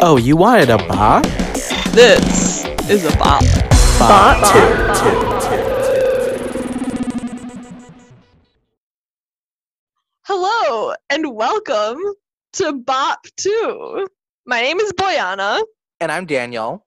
Oh, 0.00 0.16
you 0.20 0.36
wanted 0.36 0.70
a 0.70 0.78
bop? 0.78 1.24
This 1.92 2.64
is 2.90 3.04
a 3.04 3.16
bop. 3.16 3.42
Bop 3.98 4.52
two. 4.52 5.94
Hello 10.26 10.94
and 11.10 11.34
welcome 11.34 11.98
to 12.54 12.72
Bop 12.72 13.20
2. 13.36 14.06
My 14.46 14.60
name 14.62 14.80
is 14.80 14.92
Boyana, 14.92 15.62
And 16.00 16.10
I'm 16.10 16.26
Daniel. 16.26 16.86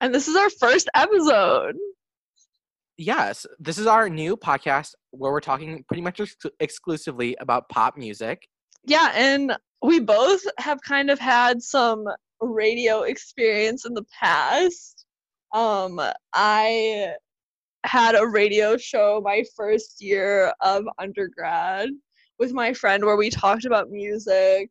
and 0.00 0.14
this 0.14 0.28
is 0.28 0.36
our 0.36 0.50
first 0.50 0.88
episode. 0.94 1.74
Yes, 2.98 3.46
this 3.58 3.78
is 3.78 3.86
our 3.86 4.08
new 4.08 4.36
podcast 4.36 4.92
where 5.10 5.32
we're 5.32 5.40
talking 5.40 5.84
pretty 5.88 6.02
much 6.02 6.20
ex- 6.20 6.36
exclusively 6.60 7.36
about 7.40 7.68
pop 7.68 7.96
music. 7.96 8.46
Yeah, 8.84 9.10
and 9.14 9.54
we 9.82 10.00
both 10.00 10.40
have 10.58 10.78
kind 10.82 11.10
of 11.10 11.18
had 11.18 11.62
some 11.62 12.04
radio 12.40 13.02
experience 13.02 13.84
in 13.84 13.94
the 13.94 14.04
past. 14.20 15.04
Um, 15.54 16.00
I 16.32 17.14
had 17.84 18.16
a 18.16 18.26
radio 18.26 18.76
show 18.76 19.20
my 19.24 19.44
first 19.56 20.02
year 20.02 20.52
of 20.60 20.84
undergrad 20.98 21.90
with 22.38 22.52
my 22.52 22.72
friend 22.72 23.04
where 23.04 23.16
we 23.16 23.30
talked 23.30 23.64
about 23.64 23.90
music, 23.90 24.70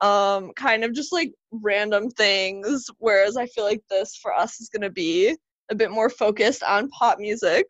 um, 0.00 0.52
kind 0.56 0.84
of 0.84 0.92
just 0.92 1.12
like 1.12 1.32
random 1.52 2.10
things. 2.10 2.86
Whereas 2.98 3.36
I 3.36 3.46
feel 3.46 3.64
like 3.64 3.82
this 3.90 4.16
for 4.16 4.34
us 4.34 4.60
is 4.60 4.68
gonna 4.68 4.90
be 4.90 5.36
a 5.70 5.74
bit 5.74 5.90
more 5.90 6.10
focused 6.10 6.62
on 6.62 6.88
pop 6.90 7.18
music. 7.18 7.66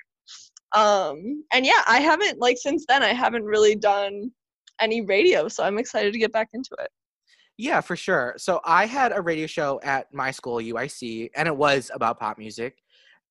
Um, 0.73 1.45
and 1.53 1.65
yeah, 1.65 1.83
I 1.87 2.01
haven't 2.01 2.41
like 2.41 2.57
since 2.59 2.85
then 2.89 3.03
I 3.03 3.13
haven't 3.13 3.45
really 3.45 3.77
done 3.77 4.31
any 4.81 5.03
radio, 5.03 5.49
so 5.49 5.63
I'm 5.63 5.79
excited 5.79 6.13
to 6.13 6.19
get 6.19 6.33
back 6.33 6.49
into 6.53 6.75
it. 6.81 6.91
Yeah, 7.57 7.81
for 7.81 7.95
sure. 7.97 8.35
So 8.37 8.61
I 8.65 8.87
had 8.87 9.13
a 9.13 9.21
radio 9.21 9.47
show 9.47 9.81
at 9.83 10.13
my 10.13 10.33
school, 10.33 10.57
UIC, 10.57 11.31
and 11.37 11.47
it 11.47 11.57
was 11.57 11.91
about 11.95 12.19
pop 12.19 12.37
music. 12.37 12.79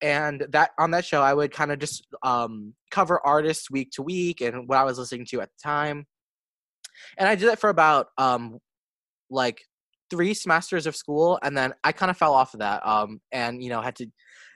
And 0.01 0.45
that 0.51 0.71
on 0.77 0.91
that 0.91 1.05
show, 1.05 1.21
I 1.21 1.33
would 1.33 1.51
kind 1.51 1.71
of 1.71 1.79
just 1.79 2.07
um, 2.23 2.73
cover 2.91 3.25
artists 3.25 3.69
week 3.69 3.91
to 3.93 4.01
week 4.01 4.41
and 4.41 4.67
what 4.67 4.77
I 4.77 4.83
was 4.83 4.97
listening 4.97 5.25
to 5.27 5.41
at 5.41 5.49
the 5.49 5.61
time. 5.63 6.05
And 7.17 7.27
I 7.27 7.35
did 7.35 7.49
that 7.49 7.59
for 7.59 7.69
about 7.69 8.07
um, 8.17 8.59
like 9.29 9.61
three 10.09 10.33
semesters 10.33 10.87
of 10.87 10.95
school, 10.95 11.39
and 11.43 11.55
then 11.57 11.73
I 11.83 11.91
kind 11.91 12.09
of 12.11 12.17
fell 12.17 12.33
off 12.33 12.53
of 12.53 12.59
that, 12.59 12.85
um, 12.85 13.19
and 13.31 13.63
you 13.63 13.69
know 13.69 13.81
had 13.81 13.95
to 13.97 14.07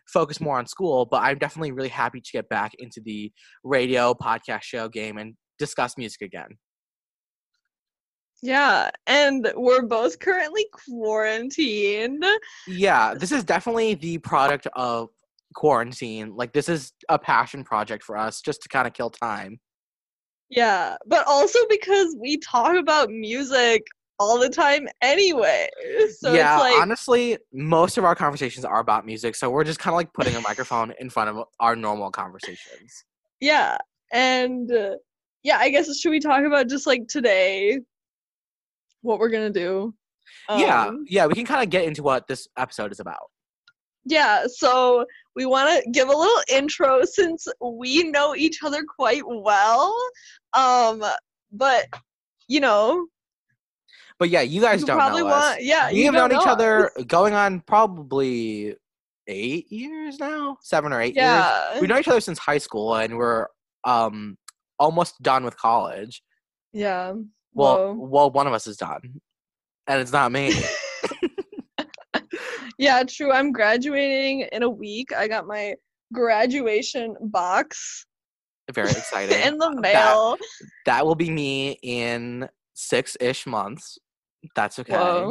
focus 0.07 0.39
more 0.39 0.57
on 0.57 0.67
school. 0.67 1.05
But 1.05 1.23
I'm 1.23 1.37
definitely 1.37 1.71
really 1.71 1.89
happy 1.89 2.21
to 2.21 2.31
get 2.31 2.49
back 2.49 2.73
into 2.79 3.01
the 3.03 3.31
radio 3.63 4.13
podcast 4.13 4.63
show 4.63 4.87
game 4.89 5.17
and 5.17 5.35
discuss 5.59 5.97
music 5.97 6.21
again. 6.21 6.57
Yeah, 8.43 8.91
and 9.07 9.51
we're 9.55 9.81
both 9.81 10.19
currently 10.19 10.65
quarantined. 10.71 12.23
Yeah, 12.67 13.13
this 13.15 13.31
is 13.31 13.43
definitely 13.43 13.95
the 13.95 14.19
product 14.19 14.67
of 14.75 15.09
quarantine. 15.55 16.35
Like 16.35 16.53
this 16.53 16.69
is 16.69 16.93
a 17.09 17.17
passion 17.17 17.63
project 17.63 18.03
for 18.03 18.15
us 18.15 18.41
just 18.41 18.61
to 18.63 18.69
kind 18.69 18.87
of 18.87 18.93
kill 18.93 19.09
time. 19.09 19.59
Yeah, 20.49 20.97
but 21.07 21.25
also 21.27 21.59
because 21.69 22.15
we 22.19 22.37
talk 22.37 22.77
about 22.77 23.09
music 23.09 23.85
all 24.19 24.39
the 24.39 24.49
time 24.49 24.87
anyway. 25.01 25.67
So 26.19 26.33
yeah, 26.33 26.55
it's 26.55 26.63
like 26.63 26.81
honestly, 26.81 27.37
most 27.53 27.97
of 27.97 28.05
our 28.05 28.15
conversations 28.15 28.65
are 28.65 28.79
about 28.79 29.05
music, 29.05 29.35
so 29.35 29.49
we're 29.49 29.63
just 29.63 29.79
kind 29.79 29.93
of 29.93 29.97
like 29.97 30.13
putting 30.13 30.35
a 30.35 30.41
microphone 30.41 30.93
in 30.99 31.09
front 31.09 31.29
of 31.29 31.43
our 31.59 31.75
normal 31.75 32.11
conversations. 32.11 33.03
yeah, 33.39 33.77
and 34.13 34.71
uh, 34.71 34.95
yeah, 35.43 35.57
I 35.57 35.69
guess 35.69 35.95
should 35.97 36.11
we 36.11 36.19
talk 36.19 36.43
about 36.45 36.69
just 36.69 36.87
like 36.87 37.07
today 37.07 37.79
what 39.01 39.19
we're 39.19 39.29
to 39.53 39.59
do? 39.59 39.93
yeah, 40.55 40.87
Um, 40.87 41.05
yeah, 41.07 41.25
we 41.25 41.33
can 41.35 41.45
kind 41.45 41.63
of 41.63 41.69
get 41.69 41.85
into 41.85 42.03
what 42.03 42.27
this 42.27 42.47
episode 42.57 42.91
is 42.91 42.99
about. 42.99 43.27
Yeah, 44.05 44.45
so 44.47 45.05
we 45.35 45.45
want 45.45 45.83
to 45.83 45.89
give 45.91 46.07
a 46.07 46.15
little 46.15 46.41
intro 46.49 47.03
since 47.03 47.45
we 47.61 48.03
know 48.09 48.35
each 48.35 48.63
other 48.63 48.83
quite 48.83 49.23
well. 49.25 49.93
Um, 50.53 51.03
but 51.51 51.87
you 52.47 52.59
know, 52.61 53.07
But 54.19 54.29
yeah, 54.29 54.41
you 54.41 54.61
guys 54.61 54.81
you 54.81 54.87
don't 54.87 54.97
probably 54.97 55.21
know 55.23 55.27
us. 55.27 55.43
want 55.55 55.63
yeah, 55.63 55.91
we 55.91 56.03
have 56.03 56.13
known 56.13 56.31
each 56.31 56.45
know 56.45 56.51
other 56.51 56.91
going 57.07 57.33
on 57.33 57.59
probably 57.61 58.75
eight 59.27 59.69
years 59.71 60.19
now, 60.19 60.57
seven 60.61 60.93
or 60.93 61.01
eight 61.01 61.15
years. 61.15 61.25
Yeah, 61.25 61.79
We 61.81 61.87
know 61.87 61.99
each 61.99 62.07
other 62.07 62.21
since 62.21 62.39
high 62.39 62.57
school, 62.59 62.95
and 62.95 63.17
we're 63.17 63.47
um 63.83 64.37
almost 64.79 65.21
done 65.21 65.43
with 65.43 65.57
college. 65.57 66.21
yeah. 66.71 67.13
Well, 67.57 67.95
Whoa. 67.95 68.07
well, 68.07 68.31
one 68.31 68.45
of 68.45 68.53
us 68.53 68.67
is 68.67 68.77
done, 68.77 69.01
and 69.87 70.01
it's 70.01 70.11
not 70.11 70.31
me. 70.31 70.53
Yeah, 72.79 73.01
true. 73.07 73.31
I'm 73.31 73.51
graduating 73.51 74.41
in 74.51 74.61
a 74.61 74.69
week. 74.69 75.07
I 75.11 75.27
got 75.27 75.47
my 75.47 75.73
graduation 76.13 77.15
box 77.19 78.05
Very 78.71 78.89
exciting. 78.91 79.35
in 79.41 79.57
the 79.57 79.71
mail. 79.81 80.37
That, 80.85 81.03
will 81.03 81.15
be 81.15 81.31
me 81.31 81.79
in 81.81 82.47
six-ish 82.75 83.47
months. 83.47 83.97
That's 84.55 84.77
okay. 84.77 85.25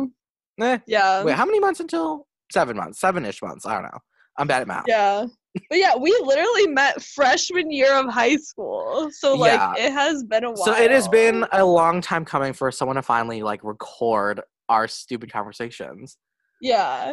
Eh, 0.61 0.79
Yeah. 0.89 1.23
wait, 1.23 1.37
how 1.37 1.47
many 1.47 1.61
months 1.61 1.79
until 1.79 2.27
seven 2.51 2.77
months? 2.77 2.99
Seven-ish 2.99 3.41
months. 3.43 3.65
I 3.65 3.75
don't 3.75 3.85
know. 3.85 3.99
I'm 4.39 4.47
bad 4.47 4.63
at 4.63 4.69
math. 4.69 4.85
Yeah. 4.87 5.27
But 5.71 5.79
yeah, 5.79 5.97
we 5.97 6.11
literally 6.23 6.67
met 6.67 7.03
freshman 7.03 7.71
year 7.71 7.95
of 7.95 8.13
high 8.13 8.37
school. 8.37 9.09
So 9.13 9.35
like 9.35 9.53
Yeah. 9.53 9.87
it 9.87 9.93
has 9.93 10.23
been 10.23 10.45
a 10.45 10.51
while. 10.51 10.65
So 10.65 10.75
it 10.77 10.91
has 10.91 11.09
been 11.09 11.47
a 11.53 11.65
long 11.65 12.01
time 12.01 12.25
coming 12.25 12.53
for 12.53 12.71
someone 12.71 12.97
to 12.97 13.03
finally 13.03 13.43
like 13.43 13.65
record 13.65 14.41
our 14.69 14.87
stupid 14.87 15.33
conversations. 15.33 16.19
Yeah. 16.61 17.13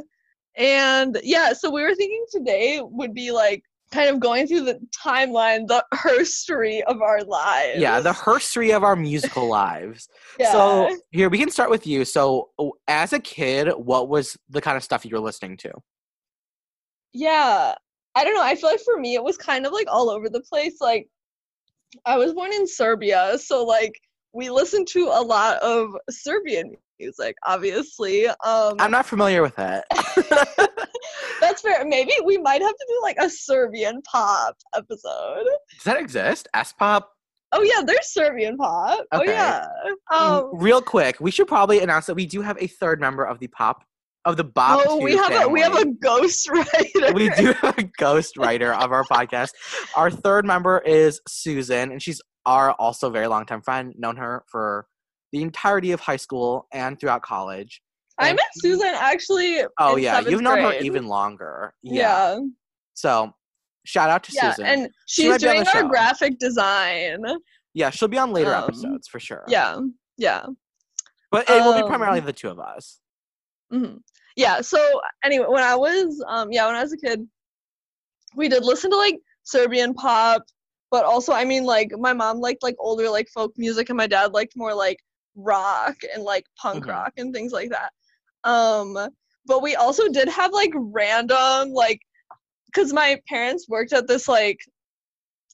And 0.58 1.20
yeah, 1.24 1.54
so 1.54 1.72
we 1.72 1.82
were 1.84 1.96
thinking 1.96 2.26
today 2.32 2.82
would 2.84 3.14
be 3.14 3.32
like 3.32 3.64
kind 3.92 4.10
of 4.10 4.20
going 4.20 4.48
through 4.48 4.62
the 4.66 4.80
timeline, 5.06 5.68
the 5.68 5.86
herstory 5.94 6.82
of 6.84 7.02
our 7.02 7.24
lives. 7.24 7.80
Yeah, 7.80 8.00
the 8.00 8.12
herstory 8.12 8.76
of 8.76 8.84
our 8.84 8.96
musical 8.96 9.48
lives. 9.48 10.10
yeah. 10.40 10.52
So 10.52 10.98
here 11.12 11.30
we 11.30 11.38
can 11.38 11.50
start 11.50 11.70
with 11.70 11.88
you. 11.88 12.04
So 12.04 12.50
as 12.88 13.14
a 13.14 13.20
kid, 13.20 13.70
what 13.70 14.10
was 14.10 14.38
the 14.50 14.62
kind 14.62 14.76
of 14.78 14.84
stuff 14.84 15.06
you 15.06 15.16
were 15.16 15.22
listening 15.22 15.58
to? 15.58 15.72
Yeah. 17.14 17.76
I 18.16 18.24
don't 18.24 18.36
know. 18.36 18.44
I 18.44 18.56
feel 18.56 18.70
like 18.70 18.82
for 18.82 19.00
me 19.00 19.16
it 19.16 19.24
was 19.24 19.38
kind 19.38 19.66
of 19.66 19.74
like 19.74 19.88
all 19.90 20.10
over 20.10 20.30
the 20.30 20.42
place. 20.42 20.78
Like 20.80 21.08
I 22.06 22.18
was 22.18 22.34
born 22.34 22.54
in 22.54 22.68
Serbia, 22.68 23.38
so 23.38 23.64
like 23.64 23.94
we 24.34 24.50
listened 24.50 24.88
to 24.90 25.06
a 25.06 25.22
lot 25.22 25.62
of 25.62 25.96
Serbian 26.10 26.76
music, 27.00 27.36
obviously. 27.46 28.28
Um 28.28 28.76
I'm 28.80 28.92
not 28.92 29.06
familiar 29.06 29.42
with 29.42 29.56
that. 29.56 29.86
that's 31.42 31.62
fair. 31.62 31.86
Maybe 31.86 32.14
we 32.24 32.38
might 32.38 32.62
have 32.62 32.76
to 32.76 32.86
do 32.88 33.00
like 33.02 33.18
a 33.20 33.30
Serbian 33.30 34.02
pop 34.04 34.56
episode. 34.76 35.46
Does 35.74 35.84
that 35.86 36.00
exist? 36.00 36.48
S 36.54 36.74
pop. 36.74 37.12
Oh 37.52 37.62
yeah, 37.62 37.84
there's 37.86 38.08
Serbian 38.08 38.58
pop. 38.58 39.06
Oh 39.12 39.24
yeah. 39.24 39.68
Um 40.12 40.52
Real 40.54 40.82
quick, 40.82 41.20
we 41.20 41.32
should 41.32 41.48
probably 41.48 41.80
announce 41.80 42.06
that 42.08 42.16
we 42.16 42.26
do 42.26 42.42
have 42.42 42.58
a 42.60 42.68
third 42.68 43.00
member 43.00 43.24
of 43.24 43.40
the 43.40 43.48
pop 43.48 43.84
of 44.26 44.38
the 44.38 44.44
Bob. 44.44 44.84
oh, 44.88 44.98
we 45.02 45.12
2 45.14 45.18
have 45.18 45.46
a 45.46 45.50
we 45.50 45.62
have 45.62 45.76
a 45.76 45.86
ghost 45.86 46.50
writer. 46.50 47.14
we 47.14 47.30
do 47.30 47.54
have 47.62 47.78
a 47.78 47.84
ghost 47.98 48.38
writer 48.38 48.74
of 48.74 48.92
our 48.92 49.04
podcast. 49.04 49.52
Our 49.96 50.10
third 50.10 50.46
member 50.46 50.80
is 50.80 51.20
Susan, 51.28 51.92
and 51.92 52.02
she's 52.02 52.22
our 52.46 52.72
also 52.74 53.10
very 53.10 53.28
long 53.28 53.46
time 53.46 53.62
friend. 53.62 53.94
Known 53.98 54.18
her 54.18 54.44
for 54.50 54.88
the 55.32 55.42
entirety 55.42 55.92
of 55.92 56.00
high 56.00 56.18
school 56.18 56.68
and 56.72 57.00
throughout 57.00 57.22
college. 57.24 57.82
I 58.20 58.32
met 58.32 58.46
Susan 58.58 58.92
actually. 58.94 59.62
Oh 59.80 59.96
yeah, 59.98 60.20
you've 60.20 60.42
known 60.42 60.60
her 60.60 60.74
even 60.80 61.08
longer. 61.08 61.74
Yeah. 61.82 62.36
Yeah, 62.36 62.40
So 62.94 63.32
shout 63.86 64.10
out 64.10 64.24
to 64.26 64.32
yeah, 64.36 64.52
Susan. 64.54 64.66
and 64.66 64.90
she's 65.08 65.32
on 65.34 65.40
doing 65.40 65.68
our 65.74 65.84
graphic 65.90 66.38
design. 66.40 67.24
yeah, 67.74 67.90
she'll 67.90 68.08
be 68.08 68.20
on 68.20 68.32
later 68.32 68.54
um, 68.54 68.66
episodes 68.66 69.08
for 69.08 69.20
sure. 69.20 69.44
Yeah, 69.48 69.80
yeah, 70.18 70.46
But 71.32 71.50
it 71.50 71.64
will 71.64 71.74
be 71.74 71.82
um, 71.82 71.88
primarily 71.88 72.20
the 72.20 72.34
two 72.34 72.50
of 72.50 72.60
us. 72.60 73.00
hmm 73.72 73.96
yeah. 74.36 74.62
So 74.62 75.02
anyway, 75.24 75.46
when 75.48 75.64
I 75.64 75.76
was 75.76 76.24
um 76.28 76.52
yeah 76.52 76.66
when 76.68 76.76
I 76.76 76.82
was 76.84 76.94
a 76.94 76.98
kid, 76.98 77.28
we 78.36 78.50
did 78.50 78.64
listen 78.64 78.92
to 78.92 78.98
like 78.98 79.20
Serbian 79.44 79.94
pop, 79.94 80.44
but 80.92 81.06
also 81.06 81.34
I 81.34 81.46
mean 81.46 81.64
like 81.66 81.92
my 81.98 82.14
mom 82.14 82.40
liked 82.40 82.64
like 82.64 82.76
older 82.80 83.10
like 83.10 83.28
folk 83.30 83.54
music, 83.58 83.90
and 83.90 83.98
my 83.98 84.08
dad 84.08 84.34
liked 84.34 84.54
more 84.56 84.74
like 84.74 84.98
rock 85.36 85.96
and 86.14 86.24
like 86.24 86.46
punk 86.62 86.86
rock 86.88 87.14
and 87.18 87.34
things 87.34 87.52
like 87.52 87.70
that. 87.70 87.92
Um, 88.44 88.98
but 89.46 89.62
we 89.62 89.76
also 89.76 90.08
did 90.10 90.28
have 90.30 90.52
like 90.54 90.72
random 90.76 91.72
like 91.74 92.00
because 92.68 92.94
my 92.94 93.20
parents 93.28 93.68
worked 93.70 93.94
at 93.94 94.08
this 94.08 94.28
like 94.28 94.60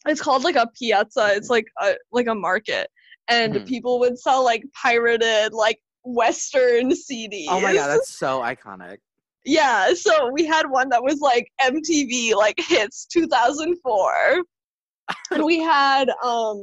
it's 0.08 0.22
called 0.22 0.44
like 0.44 0.56
a 0.56 0.68
piazza 0.80 1.32
it's 1.34 1.50
like 1.50 1.66
a 1.82 1.96
like 2.12 2.28
a 2.28 2.36
market 2.36 2.90
and 3.28 3.56
Mhm. 3.56 3.66
people 3.68 4.00
would 4.00 4.18
sell 4.18 4.44
like 4.44 4.64
pirated 4.74 5.54
like 5.54 5.80
western 6.04 6.90
cds 6.92 7.46
Oh 7.50 7.60
my 7.60 7.74
god, 7.74 7.88
that's 7.88 8.18
so 8.18 8.40
iconic. 8.42 8.98
yeah 9.46 9.94
so 9.94 10.32
we 10.32 10.46
had 10.46 10.70
one 10.70 10.90
that 10.90 11.04
was 11.04 11.20
like 11.20 11.48
mtv 11.62 12.36
like 12.36 12.56
hits 12.58 13.06
2004 13.08 14.44
and 15.32 15.44
we 15.44 15.60
had 15.60 16.10
um 16.24 16.62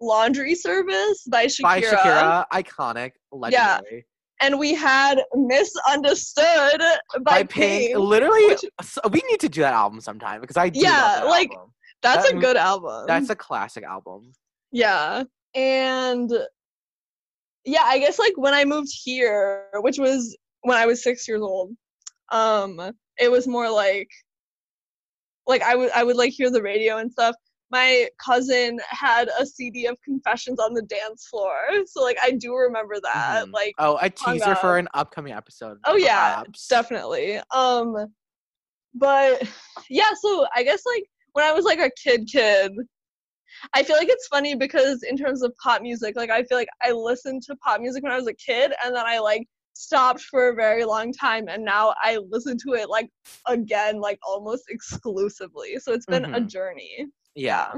laundry 0.00 0.54
service 0.54 1.24
by 1.30 1.46
shakira, 1.46 1.62
By 1.62 1.80
Shakira, 1.80 2.44
iconic, 2.52 3.10
legendary. 3.32 4.06
and 4.40 4.56
we 4.58 4.72
had 4.72 5.20
missundaztood 5.34 6.78
by, 6.78 7.20
By 7.20 7.42
Pink, 7.42 7.48
Pink. 7.88 7.98
literally, 7.98 8.46
which- 8.46 8.64
we 9.10 9.22
need 9.28 9.40
to 9.40 9.48
do 9.48 9.60
that 9.62 9.74
album 9.74 10.00
sometime 10.00 10.40
because 10.40 10.56
I 10.56 10.68
do 10.68 10.78
Yeah, 10.80 10.90
that 10.90 11.26
like, 11.26 11.50
album. 11.52 11.72
That's 12.02 12.28
that- 12.30 12.36
a 12.36 12.40
good 12.40 12.56
album. 12.56 13.06
That's 13.08 13.30
a 13.30 13.34
classic 13.34 13.82
album. 13.82 14.32
Yeah. 14.70 15.24
And 15.54 16.30
yeah, 17.68 17.82
I 17.84 17.98
guess 17.98 18.18
like 18.18 18.32
when 18.36 18.54
I 18.54 18.64
moved 18.64 18.90
here, 19.04 19.66
which 19.80 19.98
was 19.98 20.36
when 20.62 20.78
I 20.78 20.86
was 20.86 21.02
6 21.02 21.28
years 21.28 21.42
old, 21.42 21.72
um 22.32 22.80
it 23.18 23.30
was 23.30 23.46
more 23.46 23.70
like 23.70 24.08
like 25.46 25.62
I 25.62 25.74
would 25.76 25.90
I 25.92 26.04
would 26.04 26.16
like 26.16 26.32
hear 26.32 26.50
the 26.50 26.62
radio 26.62 26.98
and 26.98 27.10
stuff. 27.12 27.34
My 27.70 28.08
cousin 28.24 28.80
had 28.88 29.28
a 29.38 29.44
CD 29.44 29.86
of 29.86 29.98
Confessions 30.02 30.58
on 30.58 30.72
the 30.72 30.82
dance 30.82 31.26
floor. 31.28 31.54
So 31.86 32.02
like 32.02 32.16
I 32.22 32.30
do 32.32 32.54
remember 32.54 32.96
that. 33.02 33.44
Mhm. 33.46 33.52
Like 33.52 33.74
Oh, 33.78 33.98
a 34.00 34.08
teaser 34.08 34.54
for 34.54 34.78
an 34.78 34.88
upcoming 34.94 35.32
episode. 35.34 35.78
Oh 35.84 35.96
yeah, 35.96 36.42
definitely. 36.70 37.40
Um 37.54 38.06
but 38.94 39.42
yeah, 39.90 40.10
so 40.20 40.46
I 40.54 40.62
guess 40.62 40.82
like 40.86 41.04
when 41.32 41.44
I 41.44 41.52
was 41.52 41.64
like 41.66 41.78
a 41.78 41.90
kid 42.02 42.28
kid, 42.30 42.72
I 43.74 43.82
feel 43.82 43.96
like 43.96 44.08
it's 44.08 44.26
funny 44.26 44.54
because 44.54 45.02
in 45.02 45.16
terms 45.16 45.42
of 45.42 45.54
pop 45.62 45.82
music, 45.82 46.16
like 46.16 46.30
I 46.30 46.42
feel 46.44 46.58
like 46.58 46.68
I 46.82 46.92
listened 46.92 47.42
to 47.44 47.56
pop 47.56 47.80
music 47.80 48.02
when 48.02 48.12
I 48.12 48.16
was 48.16 48.26
a 48.26 48.34
kid 48.34 48.72
and 48.84 48.94
then 48.94 49.04
I 49.06 49.18
like 49.18 49.46
stopped 49.74 50.22
for 50.22 50.48
a 50.48 50.54
very 50.54 50.84
long 50.84 51.12
time 51.12 51.46
and 51.48 51.64
now 51.64 51.94
I 52.02 52.18
listen 52.30 52.56
to 52.66 52.74
it 52.74 52.88
like 52.88 53.08
again 53.46 54.00
like 54.00 54.18
almost 54.26 54.64
exclusively. 54.68 55.78
So 55.78 55.92
it's 55.92 56.06
been 56.06 56.24
a 56.24 56.40
Mhm. 56.40 56.48
journey. 56.48 57.06
Yeah. 57.34 57.72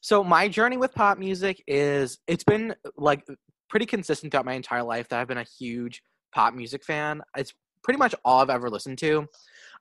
So 0.00 0.24
my 0.24 0.48
journey 0.48 0.76
with 0.78 0.94
pop 0.94 1.18
music 1.18 1.62
is 1.66 2.18
it's 2.26 2.44
been 2.44 2.74
like 2.96 3.26
pretty 3.68 3.86
consistent 3.86 4.32
throughout 4.32 4.46
my 4.46 4.54
entire 4.54 4.82
life 4.82 5.08
that 5.08 5.20
I've 5.20 5.28
been 5.28 5.38
a 5.38 5.44
huge 5.58 6.02
pop 6.34 6.54
music 6.54 6.84
fan. 6.84 7.20
It's 7.36 7.52
pretty 7.84 7.98
much 7.98 8.14
all 8.24 8.40
I've 8.40 8.50
ever 8.50 8.70
listened 8.70 8.98
to. 8.98 9.26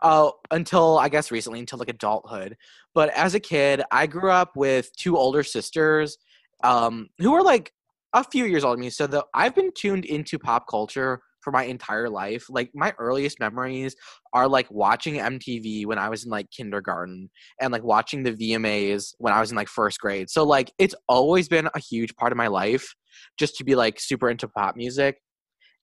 Uh, 0.01 0.31
until 0.51 0.97
I 0.97 1.09
guess 1.09 1.29
recently, 1.29 1.59
until 1.59 1.79
like 1.79 1.89
adulthood. 1.89 2.55
But 2.93 3.09
as 3.09 3.35
a 3.35 3.39
kid, 3.39 3.81
I 3.91 4.07
grew 4.07 4.31
up 4.31 4.55
with 4.55 4.95
two 4.95 5.17
older 5.17 5.43
sisters, 5.43 6.17
um, 6.63 7.09
who 7.17 7.31
were 7.31 7.43
like 7.43 7.73
a 8.13 8.23
few 8.23 8.45
years 8.45 8.63
older 8.63 8.75
than 8.75 8.81
me. 8.81 8.89
So 8.89 9.07
the 9.07 9.25
I've 9.33 9.55
been 9.55 9.71
tuned 9.75 10.05
into 10.05 10.39
pop 10.39 10.67
culture 10.69 11.21
for 11.41 11.51
my 11.51 11.63
entire 11.63 12.09
life. 12.09 12.45
Like 12.49 12.71
my 12.73 12.93
earliest 12.97 13.39
memories 13.39 13.95
are 14.33 14.47
like 14.47 14.69
watching 14.71 15.15
MTV 15.15 15.85
when 15.85 15.97
I 15.97 16.09
was 16.09 16.25
in 16.25 16.31
like 16.31 16.49
kindergarten 16.51 17.29
and 17.61 17.71
like 17.71 17.83
watching 17.83 18.23
the 18.23 18.33
VMAs 18.33 19.13
when 19.17 19.33
I 19.33 19.39
was 19.39 19.51
in 19.51 19.57
like 19.57 19.67
first 19.67 19.99
grade. 19.99 20.29
So 20.29 20.43
like 20.43 20.71
it's 20.77 20.95
always 21.07 21.47
been 21.47 21.69
a 21.73 21.79
huge 21.79 22.15
part 22.15 22.31
of 22.31 22.37
my 22.37 22.47
life 22.47 22.93
just 23.37 23.55
to 23.57 23.63
be 23.63 23.75
like 23.75 23.99
super 23.99 24.29
into 24.29 24.47
pop 24.47 24.75
music. 24.75 25.17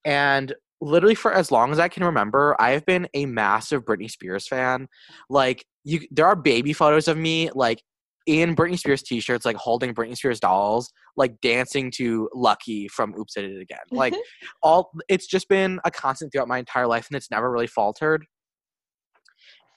And 0.05 0.55
literally 0.81 1.15
for 1.15 1.33
as 1.33 1.51
long 1.51 1.73
as 1.73 1.79
I 1.79 1.89
can 1.89 2.05
remember, 2.05 2.57
I 2.61 2.71
have 2.71 2.85
been 2.87 3.09
a 3.15 3.27
massive 3.27 3.85
Britney 3.85 4.11
Spears 4.11 4.47
fan. 4.47 4.89
Like 5.31 5.65
you 5.85 6.01
there 6.11 6.27
are 6.27 6.37
baby 6.37 6.73
photos 6.73 7.09
of 7.09 7.17
me 7.17 7.51
like 7.55 7.83
in 8.27 8.57
Britney 8.57 8.79
Spears 8.79 9.03
t-shirts 9.03 9.47
like 9.47 9.57
holding 9.57 9.95
Britney 9.95 10.17
Spears 10.17 10.41
dolls, 10.41 10.91
like 11.17 11.41
dancing 11.41 11.93
to 11.93 12.29
Lucky 12.35 12.89
from 12.89 13.15
Oops 13.19 13.33
I 13.37 13.43
Did 13.43 13.53
It 13.53 13.63
Again. 13.63 13.79
Like 13.91 14.15
all 14.63 14.91
it's 15.09 15.27
just 15.27 15.49
been 15.49 15.81
a 15.85 15.91
constant 15.91 16.33
throughout 16.33 16.49
my 16.49 16.59
entire 16.59 16.87
life 16.87 17.07
and 17.09 17.17
it's 17.17 17.31
never 17.31 17.51
really 17.51 17.69
faltered 17.69 18.27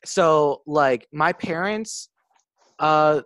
so 0.06 0.62
like 0.66 1.08
my 1.12 1.34
parents 1.34 2.10
uh 2.80 3.22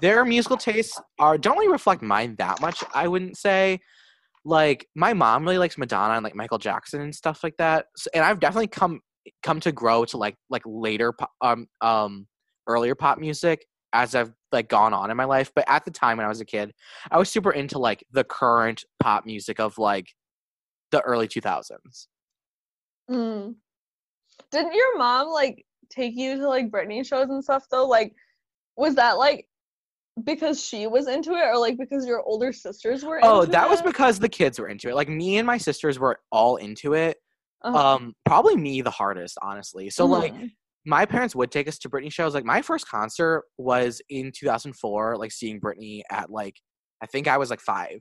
their 0.00 0.24
musical 0.24 0.56
tastes 0.56 0.98
are 1.18 1.36
don't 1.36 1.58
really 1.58 1.70
reflect 1.70 2.02
mine 2.02 2.34
that 2.38 2.60
much 2.60 2.82
i 2.94 3.06
wouldn't 3.06 3.36
say 3.36 3.78
like 4.46 4.86
my 4.94 5.12
mom 5.12 5.42
really 5.44 5.58
likes 5.58 5.76
madonna 5.76 6.14
and 6.14 6.24
like 6.24 6.34
michael 6.34 6.58
jackson 6.58 7.00
and 7.00 7.14
stuff 7.14 7.42
like 7.42 7.56
that 7.58 7.86
so, 7.96 8.08
and 8.14 8.24
i've 8.24 8.40
definitely 8.40 8.68
come 8.68 9.00
come 9.42 9.60
to 9.60 9.72
grow 9.72 10.04
to 10.04 10.16
like 10.16 10.36
like 10.50 10.62
later 10.64 11.12
um 11.40 11.66
um 11.80 12.26
earlier 12.68 12.94
pop 12.94 13.18
music 13.18 13.66
as 13.92 14.14
i've 14.14 14.32
like 14.52 14.68
gone 14.68 14.94
on 14.94 15.10
in 15.10 15.16
my 15.16 15.24
life 15.24 15.50
but 15.54 15.64
at 15.68 15.84
the 15.84 15.90
time 15.90 16.16
when 16.16 16.26
i 16.26 16.28
was 16.28 16.40
a 16.40 16.44
kid 16.44 16.72
i 17.10 17.18
was 17.18 17.28
super 17.28 17.50
into 17.50 17.78
like 17.78 18.04
the 18.12 18.24
current 18.24 18.84
pop 19.00 19.26
music 19.26 19.58
of 19.58 19.76
like 19.78 20.06
the 20.92 21.00
early 21.02 21.26
2000s 21.26 22.06
Mm. 23.10 23.54
Didn't 24.50 24.74
your 24.74 24.98
mom 24.98 25.28
like 25.28 25.64
take 25.90 26.14
you 26.16 26.36
to 26.36 26.48
like 26.48 26.70
Britney 26.70 27.06
shows 27.06 27.28
and 27.28 27.42
stuff 27.42 27.66
though? 27.70 27.86
Like, 27.86 28.14
was 28.76 28.94
that 28.96 29.18
like 29.18 29.46
because 30.24 30.62
she 30.64 30.86
was 30.86 31.08
into 31.08 31.32
it, 31.32 31.44
or 31.46 31.58
like 31.58 31.76
because 31.78 32.06
your 32.06 32.22
older 32.22 32.52
sisters 32.52 33.04
were? 33.04 33.20
oh 33.22 33.44
that 33.44 33.68
was 33.68 33.82
because 33.82 34.18
the 34.18 34.28
kids 34.28 34.58
were 34.58 34.68
into 34.68 34.88
it 34.88 34.94
like 34.94 35.08
me 35.08 35.38
and 35.38 35.46
my 35.46 35.58
sisters 35.58 35.98
were 35.98 36.18
all 36.30 36.56
into 36.56 36.94
it 36.94 37.16
Uh-huh. 37.62 37.78
um 37.78 38.14
probably 38.24 38.56
me 38.56 38.80
the 38.82 38.90
hardest 38.90 39.38
honestly 39.42 39.88
so 39.90 40.06
like 40.06 40.32
Mhm. 40.34 40.50
my 40.88 41.04
parents 41.04 41.34
would 41.34 41.50
take 41.50 41.66
us 41.66 41.78
to 41.80 41.90
Britney 41.90 42.12
shows. 42.12 42.32
Like 42.32 42.44
my 42.44 42.62
first 42.62 42.88
concert 42.88 43.42
was 43.58 44.00
in 44.08 44.30
2004, 44.30 45.16
like 45.16 45.32
seeing 45.32 45.60
Britney 45.60 46.02
at 46.12 46.30
like 46.30 46.54
I 47.02 47.06
think 47.06 47.26
I 47.26 47.38
was 47.38 47.50
like 47.50 47.60
5. 47.60 47.98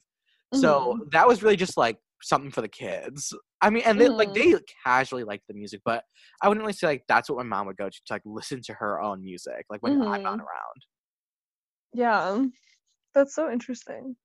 So 0.53 0.93
Mhm. 0.93 1.09
that 1.11 1.27
was 1.27 1.41
really 1.41 1.55
just 1.55 1.77
like 1.77 1.97
something 2.21 2.51
for 2.51 2.61
the 2.61 2.67
kids. 2.69 3.33
I 3.61 3.71
mean, 3.71 3.81
and 3.87 3.99
they, 3.99 4.07
like 4.09 4.29
Mhm. 4.29 4.35
they 4.35 4.59
casually 4.85 5.23
liked 5.23 5.45
the 5.47 5.55
music, 5.55 5.81
but 5.83 6.03
I 6.43 6.47
wouldn't 6.47 6.63
really 6.63 6.73
say 6.73 6.85
like 6.85 7.03
that's 7.07 7.27
what 7.27 7.37
my 7.37 7.43
mom 7.43 7.65
would 7.65 7.77
go 7.77 7.89
to 7.89 8.01
to 8.05 8.13
like 8.13 8.21
listen 8.23 8.61
to 8.65 8.73
her 8.75 9.01
own 9.01 9.23
music, 9.23 9.65
like 9.71 9.81
when 9.81 9.93
I'm 9.93 10.21
not 10.21 10.37
Mhm. 10.37 10.41
around. 10.41 10.85
Yeah, 11.93 12.43
that's 13.13 13.35
so 13.35 13.51
interesting. 13.51 14.15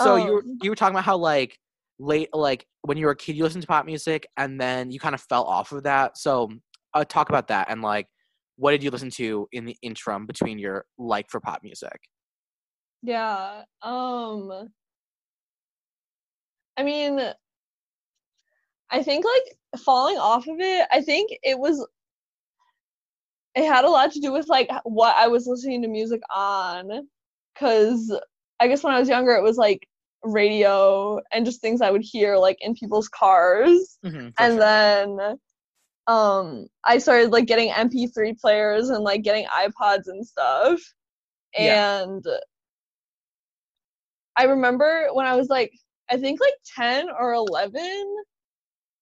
So 0.00 0.16
you 0.16 0.32
were 0.32 0.38
Um, 0.40 0.58
you 0.62 0.70
were 0.70 0.76
talking 0.76 0.94
about 0.94 1.04
how 1.04 1.16
like 1.16 1.58
late 1.98 2.28
like 2.32 2.66
when 2.82 2.98
you 2.98 3.06
were 3.06 3.12
a 3.12 3.16
kid 3.16 3.36
you 3.36 3.42
listened 3.44 3.62
to 3.62 3.68
pop 3.68 3.86
music 3.86 4.26
and 4.36 4.60
then 4.60 4.90
you 4.90 5.00
kind 5.00 5.14
of 5.14 5.20
fell 5.22 5.44
off 5.44 5.72
of 5.72 5.82
that. 5.84 6.18
So 6.18 6.50
uh, 6.94 7.04
talk 7.04 7.28
about 7.28 7.48
that 7.48 7.70
and 7.70 7.82
like 7.82 8.06
what 8.56 8.70
did 8.70 8.82
you 8.82 8.90
listen 8.90 9.10
to 9.10 9.46
in 9.52 9.64
the 9.64 9.76
interim 9.82 10.26
between 10.26 10.58
your 10.58 10.84
like 10.98 11.30
for 11.30 11.40
pop 11.40 11.60
music? 11.62 11.98
Yeah. 13.02 13.62
Um 13.82 14.68
I 16.76 16.82
mean 16.82 17.20
I 18.90 19.02
think 19.02 19.24
like 19.24 19.80
falling 19.80 20.16
off 20.16 20.46
of 20.46 20.60
it, 20.60 20.86
I 20.92 21.00
think 21.00 21.30
it 21.42 21.58
was 21.58 21.86
it 23.56 23.66
had 23.66 23.84
a 23.84 23.90
lot 23.90 24.12
to 24.12 24.20
do 24.20 24.32
with 24.32 24.48
like 24.48 24.70
what 24.84 25.16
I 25.16 25.28
was 25.28 25.46
listening 25.46 25.82
to 25.82 25.88
music 25.88 26.20
on 26.34 27.08
cuz 27.58 28.14
I 28.60 28.68
guess 28.68 28.84
when 28.84 28.94
I 28.94 29.00
was 29.00 29.08
younger 29.08 29.32
it 29.32 29.42
was 29.42 29.56
like 29.56 29.88
radio 30.22 31.20
and 31.32 31.46
just 31.46 31.60
things 31.60 31.80
I 31.80 31.90
would 31.90 32.02
hear 32.02 32.36
like 32.36 32.58
in 32.60 32.74
people's 32.74 33.08
cars 33.08 33.98
Mhm, 34.04 34.32
and 34.38 34.52
sure. 34.52 34.60
then 34.60 35.38
um 36.06 36.68
I 36.84 36.98
started 36.98 37.32
like 37.32 37.46
getting 37.46 37.70
MP3 37.70 38.38
players 38.40 38.90
and 38.90 39.02
like 39.02 39.22
getting 39.22 39.46
iPods 39.46 40.06
and 40.06 40.24
stuff. 40.26 40.80
Yeah. 41.58 42.02
And 42.02 42.24
I 44.36 44.44
remember 44.44 45.08
when 45.12 45.26
I 45.26 45.36
was 45.36 45.48
like 45.48 45.72
I 46.10 46.18
think 46.18 46.40
like 46.40 46.54
10 46.76 47.08
or 47.10 47.32
11 47.32 48.16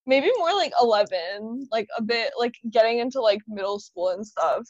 maybe 0.07 0.31
more 0.39 0.53
like 0.53 0.73
11 0.81 1.69
like 1.73 1.87
a 1.99 2.03
bit 2.03 2.33
like 2.39 2.55
getting 2.71 2.99
into 2.99 3.21
like 3.21 3.41
middle 3.49 3.79
school 3.79 4.09
and 4.11 4.27
stuff 4.27 4.63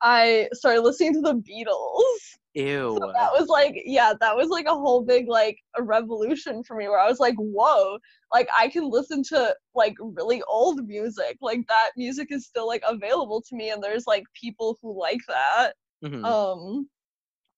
I 0.00 0.48
started 0.52 0.82
listening 0.82 1.14
to 1.14 1.20
the 1.20 1.34
Beatles 1.34 2.38
Ew. 2.54 2.96
so 3.00 3.12
that 3.12 3.30
was 3.32 3.48
like 3.48 3.74
yeah 3.84 4.12
that 4.20 4.34
was 4.34 4.48
like 4.48 4.66
a 4.66 4.74
whole 4.74 5.02
big 5.02 5.28
like 5.28 5.58
a 5.76 5.82
revolution 5.82 6.64
for 6.64 6.76
me 6.76 6.88
where 6.88 6.98
i 6.98 7.08
was 7.08 7.20
like 7.20 7.34
whoa 7.36 7.98
like 8.32 8.48
i 8.58 8.68
can 8.68 8.88
listen 8.90 9.22
to 9.22 9.54
like 9.74 9.94
really 10.00 10.42
old 10.48 10.84
music 10.88 11.36
like 11.40 11.60
that 11.68 11.90
music 11.96 12.28
is 12.30 12.46
still 12.46 12.66
like 12.66 12.82
available 12.88 13.40
to 13.42 13.54
me 13.54 13.70
and 13.70 13.82
there's 13.82 14.06
like 14.06 14.24
people 14.40 14.78
who 14.82 14.98
like 14.98 15.20
that 15.28 15.74
Mhm. 16.02 16.24
um 16.24 16.88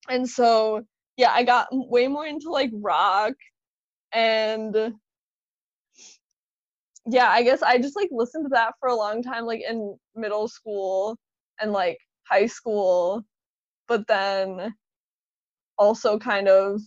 and 0.09 0.29
so 0.29 0.83
yeah 1.17 1.31
i 1.33 1.45
got 1.45 1.69
way 1.71 2.07
more 2.09 2.27
into 2.27 2.51
like 2.51 2.71
rock 2.75 3.35
and 4.13 4.93
yeah 7.07 7.29
i 7.31 7.43
guess 7.43 7.63
i 7.63 7.79
just 7.79 7.97
like 7.97 8.09
listened 8.13 8.45
to 8.45 8.51
that 8.51 8.75
for 8.81 8.89
a 8.89 8.95
long 8.95 9.23
time 9.23 9.45
like 9.47 9.63
in 9.69 9.97
middle 10.15 10.49
school 10.49 11.17
and 11.61 11.73
like 11.73 11.99
high 12.29 12.47
school 12.47 13.23
but 13.89 14.07
then 14.07 14.75
also 15.79 16.19
kind 16.19 16.49
of 16.49 16.81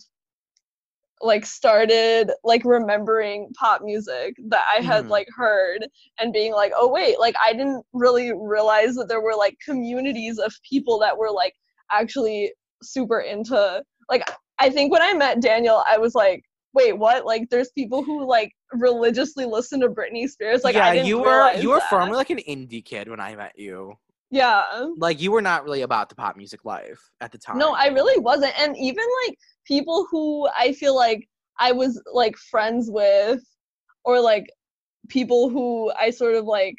like 1.20 1.46
started 1.46 2.30
like 2.44 2.62
remembering 2.64 3.48
pop 3.58 3.82
music 3.82 4.34
that 4.48 4.64
I 4.76 4.82
had 4.82 5.06
Mhm. 5.06 5.10
like 5.10 5.28
heard 5.34 5.86
and 6.18 6.32
being 6.32 6.52
like, 6.52 6.72
oh 6.76 6.88
wait, 6.88 7.18
like 7.18 7.34
I 7.42 7.52
didn't 7.52 7.84
really 7.92 8.32
realize 8.32 8.94
that 8.96 9.08
there 9.08 9.20
were 9.22 9.34
like 9.34 9.56
communities 9.64 10.38
of 10.38 10.54
people 10.68 10.98
that 11.00 11.16
were 11.16 11.30
like 11.30 11.54
actually 11.90 12.52
super 12.82 13.20
into 13.20 13.82
like 14.10 14.28
I 14.58 14.70
think 14.70 14.92
when 14.92 15.02
I 15.02 15.14
met 15.14 15.40
Daniel, 15.40 15.82
I 15.86 15.98
was 15.98 16.14
like, 16.14 16.44
wait, 16.74 16.98
what? 16.98 17.24
Like 17.24 17.48
there's 17.50 17.70
people 17.70 18.02
who 18.02 18.26
like 18.26 18.52
religiously 18.72 19.44
listen 19.46 19.80
to 19.80 19.88
Britney 19.88 20.28
Spears. 20.28 20.64
Like 20.64 20.74
yeah, 20.74 20.88
I 20.88 20.94
didn't 20.94 21.06
you 21.06 21.20
were 21.20 21.52
you 21.54 21.70
were 21.70 21.78
that. 21.78 21.88
firmly 21.88 22.16
like 22.16 22.30
an 22.30 22.40
indie 22.48 22.84
kid 22.84 23.08
when 23.08 23.20
I 23.20 23.34
met 23.36 23.52
you. 23.56 23.94
yeah. 24.30 24.64
Like 24.98 25.20
you 25.20 25.30
were 25.32 25.42
not 25.42 25.64
really 25.64 25.82
about 25.82 26.08
the 26.08 26.14
pop 26.14 26.36
music 26.36 26.64
life 26.64 27.00
at 27.20 27.32
the 27.32 27.38
time. 27.38 27.58
No, 27.58 27.74
I 27.74 27.86
really 27.86 28.20
wasn't. 28.20 28.52
And 28.60 28.76
even 28.76 29.04
like 29.26 29.38
people 29.64 30.06
who 30.10 30.48
I 30.58 30.72
feel 30.72 30.94
like 30.94 31.28
I 31.58 31.72
was 31.72 32.02
like 32.12 32.36
friends 32.36 32.90
with 32.90 33.40
or 34.04 34.20
like 34.20 34.46
people 35.08 35.48
who 35.50 35.92
I 35.98 36.10
sort 36.10 36.34
of 36.34 36.44
like 36.44 36.76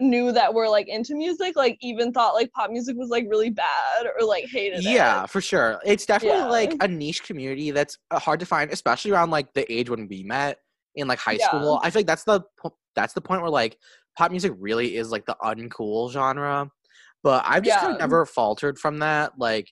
knew 0.00 0.32
that 0.32 0.52
were 0.52 0.68
like 0.68 0.88
into 0.88 1.14
music 1.14 1.56
like 1.56 1.76
even 1.80 2.12
thought 2.12 2.34
like 2.34 2.50
pop 2.52 2.70
music 2.70 2.96
was 2.96 3.08
like 3.10 3.26
really 3.28 3.50
bad 3.50 3.66
or 4.18 4.26
like 4.26 4.44
hated 4.46 4.78
it. 4.78 4.82
yeah 4.84 5.24
it. 5.24 5.30
for 5.30 5.40
sure 5.40 5.78
it's 5.84 6.06
definitely 6.06 6.38
Yeah. 6.38 6.46
like 6.48 6.74
a 6.80 6.88
niche 6.88 7.22
community 7.24 7.70
that's 7.70 7.98
uh, 8.10 8.18
hard 8.18 8.40
to 8.40 8.46
find 8.46 8.70
especially 8.70 9.10
around 9.10 9.30
like 9.30 9.52
the 9.54 9.70
age 9.72 9.90
when 9.90 10.08
we 10.08 10.22
met 10.22 10.58
in 10.94 11.06
like 11.08 11.18
high 11.18 11.32
Yeah. 11.38 11.48
school 11.48 11.80
i 11.82 11.90
feel 11.90 12.00
like 12.00 12.06
that's 12.06 12.24
the 12.24 12.40
that's 12.96 13.12
the 13.12 13.20
point 13.20 13.42
where 13.42 13.50
like 13.50 13.76
pop 14.16 14.30
music 14.30 14.52
really 14.58 14.96
is 14.96 15.10
like 15.10 15.26
the 15.26 15.36
uncool 15.42 16.10
genre 16.10 16.68
but 17.22 17.44
i've 17.46 17.62
just 17.62 17.78
kind 17.78 17.92
of 17.92 17.98
never 18.00 18.26
faltered 18.26 18.78
from 18.78 18.98
that 19.00 19.32
like 19.38 19.66
yeah, 19.66 19.70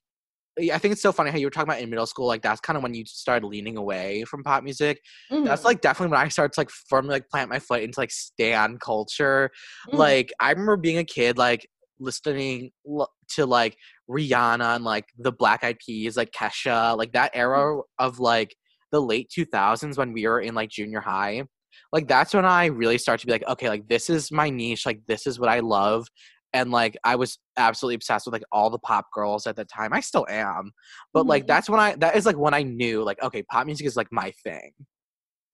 I 0.59 0.79
think 0.79 0.93
it's 0.93 1.03
so 1.03 1.13
funny 1.13 1.31
how 1.31 1.39
you 1.39 1.47
were 1.47 1.51
talking 1.51 1.69
about 1.71 1.81
in 1.83 1.91
middle 1.91 2.07
school. 2.07 2.27
Like 2.27 2.43
that's 2.43 2.61
kind 2.61 2.77
of 2.77 2.83
when 2.83 2.95
you 2.95 3.05
started 3.07 3.47
leaning 3.47 3.77
away 3.77 4.25
from 4.25 4.43
pop 4.43 4.65
music. 4.65 5.01
That's 5.31 5.63
Mhm. 5.63 5.65
like 5.65 5.81
definitely 5.81 6.13
when 6.13 6.21
I 6.21 6.29
started 6.29 6.53
to 6.55 6.61
like 6.61 6.71
firmly 6.71 7.11
like 7.11 7.29
plant 7.29 7.51
my 7.51 7.59
foot 7.59 7.83
into 7.83 8.01
like 8.01 8.11
stan 8.11 8.79
culture. 8.79 9.51
Mhm. 9.89 9.99
Like 9.99 10.33
I 10.41 10.51
remember 10.51 10.77
being 10.77 10.99
a 10.99 11.05
kid, 11.05 11.39
like 11.39 11.67
listening 12.01 12.71
l- 12.89 13.13
to 13.37 13.47
like 13.47 13.77
Rihanna 14.11 14.77
and 14.77 14.85
like 14.85 15.07
the 15.19 15.33
Black 15.33 15.65
Eyed 15.65 15.79
Peas, 15.85 16.17
like 16.17 16.31
Kesha, 16.33 16.97
like 16.97 17.13
that 17.13 17.31
era 17.35 17.81
of 17.99 18.19
like 18.19 18.55
the 18.91 19.01
late 19.01 19.31
2000s 19.35 19.99
when 19.99 20.13
we 20.13 20.27
were 20.27 20.41
in 20.41 20.55
like 20.55 20.71
junior 20.71 21.01
high. 21.01 21.45
Like 21.93 22.09
that's 22.09 22.35
when 22.35 22.45
I 22.45 22.67
really 22.67 22.99
start 22.99 23.21
to 23.21 23.27
be 23.27 23.33
like, 23.33 23.47
okay, 23.49 23.69
like 23.69 23.89
this 23.89 24.11
is 24.11 24.31
my 24.33 24.51
niche, 24.51 24.87
like 24.87 25.01
this 25.07 25.27
is 25.27 25.39
what 25.39 25.49
I 25.49 25.61
love. 25.61 26.07
And 26.53 26.71
like 26.71 26.97
I 27.05 27.17
was 27.17 27.39
absolutely 27.57 27.97
obsessed 27.97 28.27
with 28.27 28.33
like 28.33 28.45
all 28.53 28.71
the 28.71 28.79
pop 28.79 29.07
girls 29.13 29.47
at 29.47 29.57
the 29.57 29.65
time. 29.65 29.93
I 29.93 30.01
still 30.01 30.27
am. 30.29 30.73
But 31.13 31.27
like 31.27 31.45
Mhm. 31.45 31.49
that's 31.49 31.69
when 31.71 31.81
I 31.81 31.95
that 31.97 32.17
is 32.17 32.27
like 32.27 32.39
when 32.39 32.55
I 32.55 32.63
knew 32.63 33.03
like 33.05 33.23
okay, 33.23 33.43
pop 33.43 33.67
music 33.67 33.87
is 33.87 33.97
like 33.97 34.09
my 34.11 34.33
thing. 34.45 34.73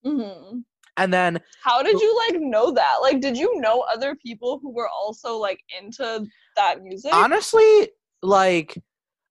Mhm. 0.06 0.64
And 0.96 1.12
then 1.12 1.40
How 1.64 1.82
did 1.82 2.00
you 2.00 2.16
like 2.16 2.40
know 2.40 2.70
that? 2.70 2.98
Like, 3.02 3.20
did 3.20 3.36
you 3.36 3.60
know 3.60 3.80
other 3.92 4.14
people 4.14 4.60
who 4.62 4.72
were 4.72 4.88
also 4.88 5.36
like 5.38 5.58
into 5.80 6.24
that 6.56 6.82
music? 6.82 7.12
honestly 7.12 7.88
like 8.22 8.78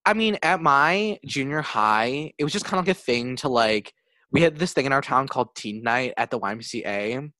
i 0.05 0.13
mean 0.13 0.37
at 0.43 0.61
my 0.61 1.17
junior 1.25 1.61
high 1.61 2.31
it 2.37 2.43
was 2.43 2.51
just 2.53 2.65
kind 2.65 2.79
of 2.79 2.85
like 2.85 2.95
a 2.95 2.99
thing 2.99 3.35
to 3.37 3.47
like 3.47 3.93
we 4.31 4.41
had 4.41 4.57
this 4.57 4.73
thing 4.73 4.85
in 4.85 4.91
our 4.91 5.01
town 5.01 5.27
called 5.27 5.55
teen 5.55 5.81
night 5.81 6.13
at 6.17 6.29
the 6.29 6.39
ymca 6.39 7.31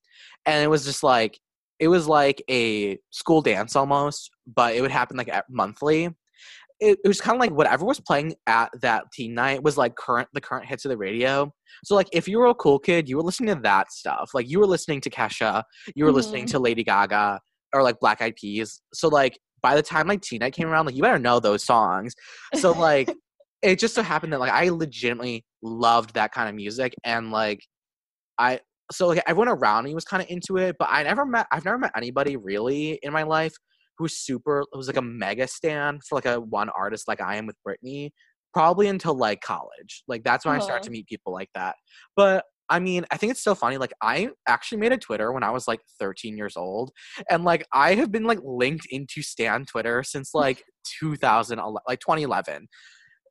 and 0.46 0.64
it 0.64 0.68
was 0.70 0.86
just 0.86 1.04
like 1.04 1.38
it 1.84 1.90
was 1.90 2.08
like 2.08 2.42
a 2.50 2.98
school 3.12 3.42
dance 3.42 3.76
almost 3.76 4.32
but 4.48 4.74
it 4.76 4.82
would 4.82 4.92
happen 4.92 5.18
like 5.18 5.28
at 5.30 5.46
monthly. 5.50 6.06
It, 6.80 6.98
it 7.04 7.08
was 7.08 7.22
kind 7.22 7.36
of 7.36 7.40
like 7.40 7.52
whatever 7.52 7.86
was 7.86 8.00
playing 8.00 8.36
at 8.48 8.70
that 8.82 9.04
teen 9.14 9.34
night 9.34 9.64
was 9.64 9.78
like 9.78 9.96
current 9.96 10.28
the 10.34 10.42
current 10.42 10.66
hits 10.66 10.86
of 10.86 10.90
the 10.90 10.98
radio. 10.98 11.52
So 11.84 11.96
like 11.96 12.08
if 12.12 12.28
you 12.28 12.40
were 12.40 12.48
a 12.48 12.56
cool 12.56 12.80
kid 12.80 13.08
you 13.10 13.18
were 13.18 13.24
listening 13.24 13.56
to 13.56 13.62
that 13.64 13.92
stuff. 13.92 14.32
Like 14.34 14.50
you 14.50 14.60
were 14.60 14.68
listening 14.76 15.02
to 15.02 15.10
kesha 15.10 15.64
you 15.96 16.06
were 16.06 16.12
listening 16.12 16.46
Mhm. 16.46 16.52
to 16.52 16.60
lady 16.60 16.84
gaga 16.84 17.40
or 17.74 17.84
like 17.84 18.00
black 18.00 18.22
eyed 18.22 18.36
peas. 18.36 18.82
So 18.94 19.08
like 19.10 19.38
by 19.62 19.76
the 19.76 19.84
time 19.84 20.08
like 20.08 20.22
teen 20.22 20.40
night 20.40 20.54
came 20.54 20.68
around 20.70 20.86
like 20.86 20.96
you 20.96 21.02
better 21.02 21.20
know 21.20 21.40
those 21.40 21.64
songs. 21.66 22.14
So 22.56 22.72
like 22.72 23.10
it 23.62 23.80
just 23.80 23.96
so 23.96 24.04
happened 24.04 24.34
that 24.34 24.40
like 24.42 24.52
i 24.52 24.70
legitimately 24.70 25.46
loved 25.62 26.14
that 26.16 26.32
kind 26.34 26.50
of 26.50 26.56
music 26.56 26.94
and 27.06 27.32
like 27.32 27.62
i 28.38 28.60
so 28.94 29.08
like 29.08 29.22
everyone 29.28 29.50
around 29.50 29.84
me 29.86 29.94
was 29.96 30.06
kind 30.06 30.22
of 30.24 30.30
into 30.30 30.58
it 30.58 30.76
but 30.80 30.88
i 30.92 31.04
never 31.04 31.26
met 31.26 31.46
i've 31.52 31.66
never 31.66 31.78
met 31.78 31.92
anybody 31.96 32.36
really 32.38 33.00
in 33.04 33.12
my 33.12 33.24
life 33.24 33.54
who's 33.98 34.18
super 34.18 34.64
who's 34.72 34.88
like 34.88 34.98
a 34.98 35.02
mega 35.02 35.48
stan 35.48 36.00
for 36.08 36.16
like 36.16 36.26
a 36.26 36.40
one 36.40 36.70
artist 36.70 37.08
like 37.08 37.22
i 37.22 37.36
am 37.36 37.46
with 37.46 37.56
britney 37.68 38.10
probably 38.54 38.88
until 38.88 39.16
like 39.16 39.42
college 39.42 40.04
like 40.08 40.24
that's 40.24 40.46
when 40.46 40.56
i 40.56 40.60
started 40.60 40.82
Uh-huh. 40.82 40.86
to 40.86 40.92
meet 40.92 41.08
people 41.08 41.34
like 41.34 41.50
that 41.56 41.76
but 42.16 42.46
i 42.70 42.80
mean 42.80 43.06
i 43.12 43.18
think 43.18 43.32
it's 43.32 43.44
so 43.44 43.56
funny 43.56 43.78
like 43.78 43.94
i 44.02 44.30
actually 44.48 44.78
made 44.80 44.92
a 44.94 44.98
twitter 44.98 45.32
when 45.34 45.44
i 45.44 45.50
was 45.50 45.68
like 45.68 45.82
13 46.00 46.38
years 46.38 46.56
old 46.56 46.92
and 47.30 47.44
like 47.44 47.66
i 47.74 47.96
have 47.96 48.12
been 48.12 48.24
like 48.26 48.40
linked 48.44 48.88
into 48.90 49.22
stan 49.22 49.66
twitter 49.66 50.04
since 50.04 50.34
like 50.34 50.64
2011 51.00 51.78
like 51.88 52.00
2011 52.00 52.68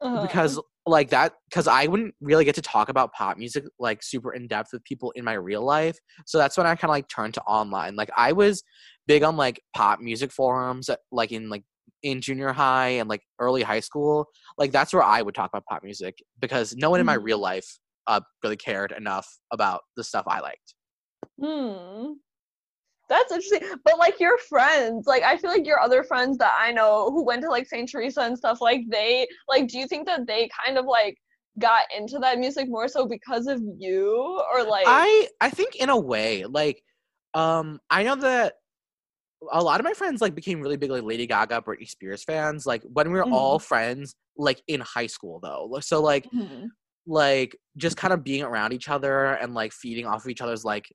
Uh-huh. 0.03 0.23
because 0.23 0.61
like 0.87 1.11
that 1.11 1.35
because 1.49 1.69
i 1.69 1.87
wouldn't 1.87 2.15
really 2.21 2.45
get 2.45 2.55
to 2.55 2.63
talk 2.63 2.89
about 2.89 3.13
pop 3.13 3.37
music 3.37 3.65
like 3.79 4.03
super 4.03 4.33
in 4.33 4.49
depth 4.49 4.71
with 4.73 4.83
people 4.85 5.13
in 5.13 5.25
my 5.25 5.35
real 5.35 5.65
life 5.65 5.97
so 6.27 6.39
that's 6.39 6.57
when 6.57 6.67
i 6.67 6.75
kind 6.75 6.85
of 6.85 6.91
like 6.91 7.09
turned 7.09 7.35
to 7.35 7.41
online 7.43 7.95
like 7.95 8.11
i 8.17 8.33
was 8.33 8.63
big 9.07 9.23
on 9.23 9.37
like 9.37 9.61
pop 9.77 10.01
music 10.01 10.33
forums 10.33 10.89
uh, 10.89 10.97
like 11.13 11.31
in 11.31 11.49
like 11.49 11.63
in 12.03 12.21
junior 12.21 12.53
high 12.53 12.89
and 12.89 13.09
like 13.09 13.23
early 13.39 13.63
high 13.63 13.79
school 13.81 14.27
like 14.59 14.73
that's 14.73 14.93
where 14.93 15.05
i 15.05 15.23
would 15.23 15.35
talk 15.35 15.51
about 15.53 15.65
pop 15.71 15.85
music 15.85 16.19
because 16.41 16.75
no 16.77 16.91
one 16.91 16.99
in 16.99 17.07
my 17.07 17.17
Mhm. 17.17 17.25
real 17.25 17.39
life 17.39 17.79
uh 18.09 18.21
really 18.43 18.57
cared 18.57 18.91
enough 18.93 19.39
about 19.53 19.83
the 19.97 20.03
stuff 20.03 20.25
i 20.27 20.41
liked 20.41 20.75
Hmm. 21.41 22.15
That's 23.09 23.33
interesting. 23.33 23.79
But 23.85 23.99
like 23.99 24.19
your 24.21 24.39
friends, 24.39 25.07
like 25.07 25.23
I 25.23 25.37
feel 25.37 25.51
like 25.51 25.67
your 25.67 25.81
other 25.81 26.03
friends 26.03 26.39
that 26.39 26.55
I 26.59 26.73
know 26.73 27.11
who 27.11 27.25
went 27.25 27.43
to 27.43 27.49
like 27.51 27.67
St. 27.67 27.89
Teresa 27.91 28.23
and 28.23 28.37
stuff, 28.39 28.61
like 28.61 28.83
they 28.91 29.27
like 29.49 29.69
do 29.69 29.79
you 29.79 29.87
think 29.87 30.07
that 30.07 30.27
they 30.27 30.49
kind 30.65 30.79
of 30.79 30.87
like 30.87 31.17
got 31.59 31.85
into 31.97 32.19
that 32.21 32.39
music 32.39 32.69
more 32.69 32.89
so 32.89 33.07
because 33.07 33.47
of 33.47 33.61
you 33.79 34.43
or 34.55 34.65
like 34.65 34.87
I 34.87 35.29
I 35.41 35.51
think 35.51 35.77
in 35.77 35.91
a 35.91 35.99
way, 35.99 36.45
like, 36.45 36.83
um, 37.35 37.81
I 37.91 38.03
know 38.03 38.17
that 38.17 38.55
a 39.53 39.63
lot 39.63 39.81
of 39.81 39.85
my 39.85 39.95
friends 39.95 40.21
like 40.21 40.35
became 40.35 40.61
really 40.61 40.77
big 40.77 40.91
like 40.91 41.03
Lady 41.05 41.27
Gaga, 41.27 41.63
Britney 41.63 41.89
Spears 41.89 42.25
fans. 42.25 42.67
Like 42.67 42.83
when 42.85 43.09
we 43.13 43.19
were 43.19 43.27
all 43.27 43.59
friends, 43.59 44.15
like 44.37 44.63
in 44.69 44.81
high 44.81 45.07
school 45.09 45.41
though. 45.41 45.79
So 45.81 46.01
like 46.03 46.29
Mhm. 46.33 46.69
like 47.07 47.57
just 47.77 47.97
kind 47.97 48.13
of 48.15 48.25
being 48.25 48.43
around 48.45 48.73
each 48.73 48.89
other 48.89 49.35
and 49.35 49.55
like 49.55 49.73
feeding 49.73 50.07
off 50.07 50.25
of 50.25 50.31
each 50.31 50.41
other's 50.43 50.65
like 50.65 50.93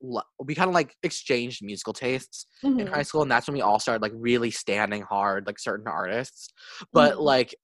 we 0.00 0.54
kind 0.54 0.68
of 0.68 0.74
like 0.74 0.94
exchanged 1.02 1.62
musical 1.62 1.92
tastes 1.92 2.46
in 2.62 2.86
Mhm. 2.86 2.94
high 2.94 3.02
school 3.02 3.22
and 3.22 3.30
that's 3.30 3.46
when 3.46 3.54
we 3.54 3.60
all 3.60 3.78
started 3.78 4.02
like 4.02 4.12
really 4.14 4.50
standing 4.50 5.02
hard 5.02 5.46
like 5.46 5.58
certain 5.58 5.86
artists 5.86 6.48
but 6.92 7.16
Mhm. 7.16 7.24
like 7.24 7.54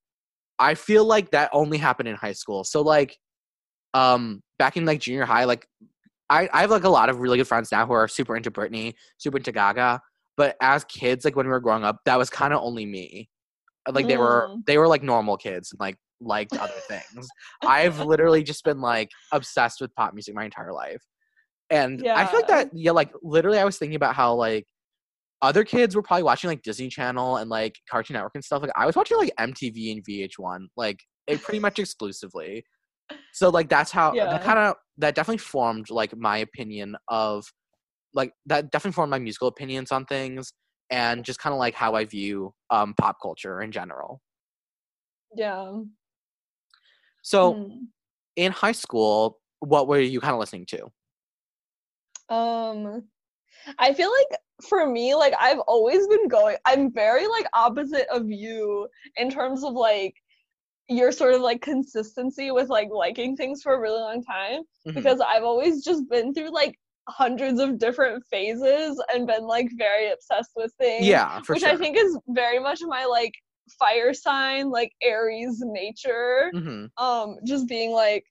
i 0.58 0.74
feel 0.74 1.04
like 1.04 1.30
that 1.30 1.50
only 1.52 1.78
happened 1.78 2.08
in 2.08 2.14
high 2.16 2.32
school 2.32 2.62
so 2.64 2.82
like 2.82 3.16
um 3.94 4.42
back 4.58 4.76
in 4.76 4.84
like 4.84 5.00
junior 5.00 5.24
high 5.24 5.44
like 5.44 5.66
i 6.30 6.48
i 6.52 6.60
have 6.60 6.70
like 6.70 6.84
a 6.84 6.88
lot 6.88 7.08
of 7.08 7.20
really 7.20 7.38
good 7.38 7.48
friends 7.48 7.72
now 7.72 7.86
who 7.86 7.92
are 7.92 8.08
super 8.08 8.36
into 8.36 8.50
britney 8.50 8.94
super 9.18 9.38
into 9.38 9.52
gaga 9.52 10.00
but 10.36 10.56
as 10.60 10.84
kids 10.84 11.24
like 11.24 11.36
when 11.36 11.46
we 11.46 11.52
were 11.52 11.60
growing 11.60 11.84
up 11.84 11.98
that 12.04 12.18
was 12.18 12.28
kind 12.30 12.52
of 12.52 12.60
only 12.62 12.84
me 12.84 13.28
like 13.92 14.06
they 14.08 14.18
were 14.18 14.50
Mm. 14.52 14.64
they 14.66 14.78
were 14.78 14.88
like 14.88 15.02
normal 15.02 15.36
kids 15.36 15.72
and 15.72 15.80
like 15.80 15.96
liked 16.20 16.56
other 16.56 16.80
things 16.88 17.28
i've 17.66 18.00
literally 18.00 18.42
just 18.42 18.64
been 18.64 18.80
like 18.80 19.08
obsessed 19.32 19.80
with 19.80 19.94
pop 19.94 20.12
music 20.14 20.34
my 20.34 20.44
entire 20.44 20.72
life 20.72 21.02
and 21.70 22.04
i 22.14 22.24
feel 22.24 22.38
like 22.38 22.46
that 22.46 22.68
yeah 22.72 22.92
like 22.92 23.10
literally 23.22 23.58
i 23.58 23.64
was 23.64 23.78
thinking 23.78 23.96
about 23.96 24.14
how 24.14 24.34
like 24.34 24.64
other 25.42 25.64
kids 25.64 25.94
were 25.94 26.02
probably 26.02 26.22
watching 26.22 26.48
like 26.48 26.62
disney 26.62 26.88
channel 26.88 27.36
and 27.36 27.50
like 27.50 27.74
cartoon 27.90 28.14
network 28.14 28.32
and 28.34 28.44
stuff 28.44 28.62
like 28.62 28.70
i 28.76 28.86
was 28.86 28.96
watching 28.96 29.16
like 29.16 29.32
mtv 29.38 29.92
and 29.92 30.04
vh1 30.04 30.66
like 30.76 30.98
it 31.26 31.42
pretty 31.42 31.58
much 31.58 31.78
exclusively 31.78 32.64
so 33.32 33.48
like 33.50 33.68
that's 33.68 33.90
how 33.90 34.14
Yeah. 34.14 34.26
that 34.26 34.42
kind 34.42 34.58
of 34.58 34.76
that 34.98 35.14
definitely 35.14 35.38
formed 35.38 35.90
like 35.90 36.16
my 36.16 36.38
opinion 36.38 36.96
of 37.08 37.44
like 38.14 38.32
that 38.46 38.70
definitely 38.70 38.94
formed 38.94 39.10
my 39.10 39.18
musical 39.18 39.48
opinions 39.48 39.92
on 39.92 40.04
things 40.06 40.52
and 40.90 41.24
just 41.24 41.38
kind 41.40 41.52
of 41.52 41.58
like 41.58 41.74
how 41.74 41.94
i 41.94 42.04
view 42.04 42.54
um 42.70 42.94
pop 42.98 43.16
culture 43.20 43.60
in 43.60 43.72
general 43.72 44.20
Yeah. 45.34 45.82
so 47.22 47.54
Hmm. 47.54 47.84
in 48.36 48.52
high 48.52 48.72
school 48.72 49.38
what 49.60 49.88
were 49.88 50.00
you 50.00 50.20
kind 50.20 50.32
of 50.34 50.38
listening 50.40 50.66
to 50.66 50.86
Um, 52.28 53.04
I 53.78 53.94
feel 53.94 54.10
like 54.10 54.40
for 54.68 54.88
me, 54.88 55.14
like 55.14 55.34
I've 55.38 55.60
always 55.60 56.06
been 56.08 56.28
going. 56.28 56.56
I'm 56.66 56.92
very 56.92 57.26
like 57.28 57.46
opposite 57.54 58.08
of 58.10 58.30
you 58.30 58.88
in 59.16 59.30
terms 59.30 59.64
of 59.64 59.74
like 59.74 60.14
your 60.88 61.12
sort 61.12 61.34
of 61.34 61.40
like 61.42 61.62
consistency 61.62 62.50
with 62.50 62.68
like 62.68 62.88
liking 62.92 63.36
things 63.36 63.62
for 63.62 63.74
a 63.74 63.80
really 63.80 64.00
long 64.00 64.22
time 64.22 64.62
Mhm. 64.86 64.94
because 64.94 65.20
I've 65.20 65.42
always 65.44 65.84
just 65.84 66.08
been 66.08 66.32
through 66.34 66.52
like 66.52 66.78
hundreds 67.08 67.60
of 67.60 67.78
different 67.78 68.24
phases 68.30 69.02
and 69.14 69.26
been 69.26 69.44
like 69.46 69.68
very 69.76 70.10
obsessed 70.10 70.52
with 70.56 70.72
things. 70.78 71.06
yeah 71.06 71.40
for 71.42 71.54
which 71.54 71.62
sure 71.62 71.72
I 71.72 71.76
think 71.76 71.96
is 71.96 72.18
very 72.28 72.58
much 72.60 72.80
my 72.86 73.04
like 73.04 73.32
fire 73.78 74.14
sign, 74.14 74.70
like 74.70 74.92
Aries 75.02 75.60
nature 75.64 76.50
hmm 76.52 76.86
um 76.98 77.36
just 77.46 77.68
being 77.68 77.92
like 77.92 78.24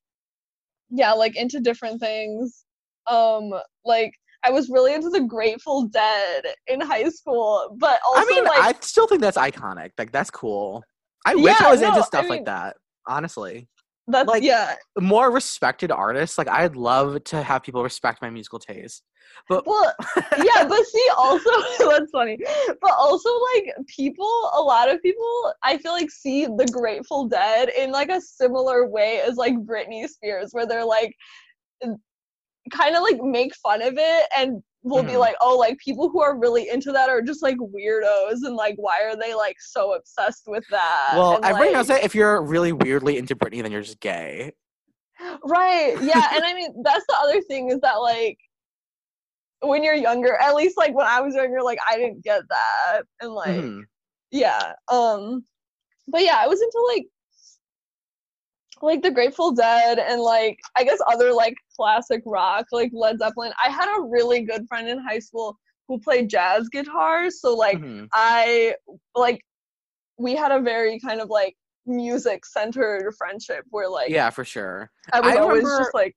yeah 0.90 1.14
like 1.14 1.36
into 1.36 1.60
different 1.60 2.00
things 2.00 2.65
um 3.08 3.54
like 3.84 4.12
i 4.44 4.50
was 4.52 4.70
really 4.70 4.94
into 4.94 5.10
the 5.10 5.22
grateful 5.22 5.88
dead 5.88 6.44
in 6.68 6.80
high 6.82 7.08
school 7.10 7.76
but 7.78 8.00
also 8.08 8.22
i 8.22 8.26
mean 8.34 8.44
like 8.44 8.60
i 8.60 8.74
still 8.82 9.08
think 9.08 9.22
that's 9.22 9.38
iconic 9.38 9.92
like 9.98 10.12
that's 10.12 10.32
cool 10.32 10.84
i 11.26 11.36
wish 11.36 11.60
i 11.62 11.66
Yeah, 11.66 11.72
was 11.72 11.82
into 11.82 11.96
no, 11.96 12.02
I 12.02 12.06
stuff 12.06 12.22
mean- 12.24 12.30
like 12.30 12.46
that 12.46 12.78
honestly 13.08 13.68
That's 14.08 14.28
Like- 14.28 14.44
yeah. 14.44 14.76
more 15.00 15.32
respected 15.32 15.90
artists. 15.92 16.38
Like 16.38 16.48
I'd 16.48 16.76
love 16.76 17.24
to 17.32 17.42
have 17.42 17.64
people 17.64 17.82
respect 17.82 18.22
my 18.22 18.30
musical 18.30 18.60
taste. 18.60 19.02
But 19.50 19.66
Well, 19.66 19.92
yeah, 20.38 20.64
but 20.70 20.86
see, 20.86 21.08
also 21.18 21.50
that's 21.90 22.12
funny. 22.12 22.38
But 22.84 22.94
also, 23.06 23.30
like 23.56 23.66
people, 23.88 24.32
a 24.54 24.62
lot 24.62 24.92
of 24.92 25.02
people, 25.02 25.54
I 25.64 25.80
feel 25.80 25.92
like 25.94 26.12
see 26.12 26.46
the 26.46 26.70
Grateful 26.72 27.28
Dead 27.28 27.70
in 27.76 27.92
like 27.92 28.10
a 28.10 28.22
similar 28.22 28.88
way 28.88 29.22
as 29.28 29.38
like 29.38 29.56
Britney 29.56 30.08
Spears, 30.08 30.50
where 30.52 30.68
they're 30.68 30.86
like, 30.86 31.12
kind 32.72 32.96
of 32.96 33.02
like 33.04 33.22
make 33.22 33.56
fun 33.58 33.82
of 33.82 33.94
it 33.98 34.26
and 34.38 34.62
will 34.84 35.04
be 35.04 35.14
Mhm. 35.14 35.20
like, 35.20 35.36
oh, 35.42 35.58
like 35.58 35.78
people 35.80 36.10
who 36.10 36.22
are 36.22 36.38
really 36.38 36.70
into 36.70 36.92
that 36.92 37.10
are 37.10 37.22
just 37.22 37.42
like 37.42 37.58
weirdos, 37.58 38.44
and 38.44 38.56
like 38.56 38.76
why 38.78 39.02
are 39.04 39.16
they 39.16 39.34
like 39.34 39.56
so 39.60 39.94
obsessed 39.94 40.44
with 40.48 40.64
that? 40.70 41.12
well, 41.16 41.36
and, 41.38 41.46
everybody 41.46 41.70
like- 41.70 41.76
knows 41.78 41.88
that 41.88 42.04
if 42.04 42.14
you're 42.16 42.42
really 42.44 42.72
weirdly 42.72 43.18
into 43.18 43.36
Britney, 43.36 43.62
then 43.64 43.72
you're 43.72 43.82
just 43.82 44.00
gay. 44.00 44.52
Right. 45.44 45.96
Yeah. 46.02 46.28
and 46.34 46.44
I 46.44 46.54
mean, 46.54 46.82
that's 46.84 47.06
the 47.08 47.18
other 47.22 47.42
thing 47.42 47.70
is 47.72 47.80
that, 47.82 47.96
like, 47.96 48.38
when 49.62 49.84
you're 49.84 49.96
younger, 49.96 50.36
at 50.36 50.54
least, 50.56 50.78
like, 50.78 50.94
when 50.94 51.08
I 51.08 51.22
was 51.22 51.34
younger, 51.36 51.62
like, 51.64 51.80
I 51.90 51.98
didn't 51.98 52.24
get 52.24 52.44
that. 52.50 53.04
And, 53.22 53.32
like, 53.34 53.50
Mhm. 53.62 53.84
yeah. 54.32 54.74
Um, 54.90 55.46
but 56.08 56.22
yeah, 56.22 56.36
I 56.38 56.48
was 56.48 56.62
into, 56.62 56.86
like, 56.94 57.06
like 58.86 59.02
the 59.02 59.12
Grateful 59.12 59.52
Dead 59.52 60.00
and 60.00 60.22
like 60.22 60.60
I 60.78 60.84
guess 60.84 61.00
other 61.08 61.34
like 61.34 61.56
classic 61.76 62.22
rock 62.26 62.66
like 62.72 62.92
Led 62.94 63.20
Zeppelin. 63.20 63.52
I 63.64 63.70
had 63.70 63.88
a 63.98 64.02
really 64.02 64.42
good 64.44 64.66
friend 64.68 64.88
in 64.88 65.00
high 65.00 65.20
school 65.20 65.58
who 65.88 66.00
played 66.00 66.30
jazz 66.30 66.70
guitar, 66.70 67.30
so 67.30 67.56
like 67.56 67.78
Mhm. 67.80 68.08
I 68.14 68.76
like 69.16 69.42
we 70.18 70.36
had 70.36 70.52
a 70.52 70.60
very 70.62 71.00
kind 71.00 71.20
of 71.20 71.30
like 71.30 71.56
music 71.86 72.46
centered 72.46 73.14
friendship 73.18 73.64
where 73.70 73.90
like 73.90 74.10
Yeah, 74.10 74.30
for 74.30 74.46
sure. 74.46 74.90
I 75.14 75.20
was 75.20 75.34
I 75.34 75.38
always 75.38 75.64
remember- 75.64 75.84
just 75.84 75.94
like 75.94 76.16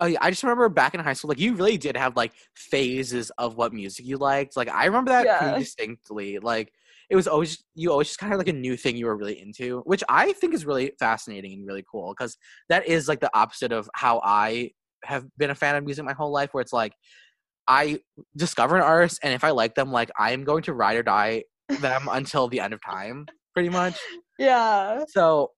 Oh 0.00 0.06
yeah, 0.06 0.18
I 0.20 0.30
just 0.30 0.42
remember 0.44 0.68
back 0.68 0.94
in 0.94 1.00
high 1.00 1.12
school, 1.12 1.28
like 1.28 1.40
you 1.40 1.54
really 1.54 1.76
did 1.76 1.96
have 1.96 2.16
like 2.16 2.32
phases 2.54 3.30
of 3.38 3.56
what 3.56 3.72
music 3.72 4.06
you 4.06 4.16
liked. 4.16 4.56
Like 4.56 4.68
I 4.68 4.84
remember 4.86 5.10
that 5.10 5.24
Yeah. 5.26 5.38
pretty 5.38 5.58
distinctly. 5.64 6.38
Like 6.38 6.72
it 7.10 7.16
was 7.16 7.26
always 7.26 7.64
you 7.74 7.90
always 7.90 8.08
just 8.08 8.18
kind 8.18 8.32
of 8.32 8.38
like 8.38 8.48
a 8.48 8.52
new 8.52 8.76
thing 8.76 8.96
you 8.96 9.06
were 9.06 9.16
really 9.16 9.40
into, 9.40 9.80
which 9.86 10.04
I 10.08 10.32
think 10.34 10.54
is 10.54 10.66
really 10.66 10.92
fascinating 10.98 11.52
and 11.52 11.66
really 11.66 11.84
cool 11.90 12.14
because 12.16 12.36
that 12.68 12.86
is 12.86 13.08
like 13.08 13.20
the 13.20 13.30
opposite 13.34 13.72
of 13.72 13.88
how 13.94 14.20
I 14.22 14.70
have 15.04 15.24
been 15.38 15.50
a 15.50 15.54
fan 15.54 15.76
of 15.76 15.84
music 15.84 16.04
my 16.04 16.12
whole 16.12 16.32
life. 16.32 16.50
Where 16.52 16.60
it's 16.60 16.72
like 16.72 16.92
I 17.66 18.00
discover 18.36 18.76
an 18.76 18.82
artist, 18.82 19.20
and 19.22 19.32
if 19.32 19.42
I 19.42 19.50
like 19.50 19.74
them, 19.74 19.90
like 19.90 20.10
I 20.18 20.32
am 20.32 20.44
going 20.44 20.62
to 20.64 20.74
ride 20.74 20.96
or 20.96 21.02
die 21.02 21.44
them 21.80 22.08
until 22.10 22.48
the 22.48 22.60
end 22.60 22.74
of 22.74 22.80
time, 22.84 23.26
pretty 23.54 23.70
much. 23.70 23.98
yeah. 24.38 25.04
So, 25.08 25.52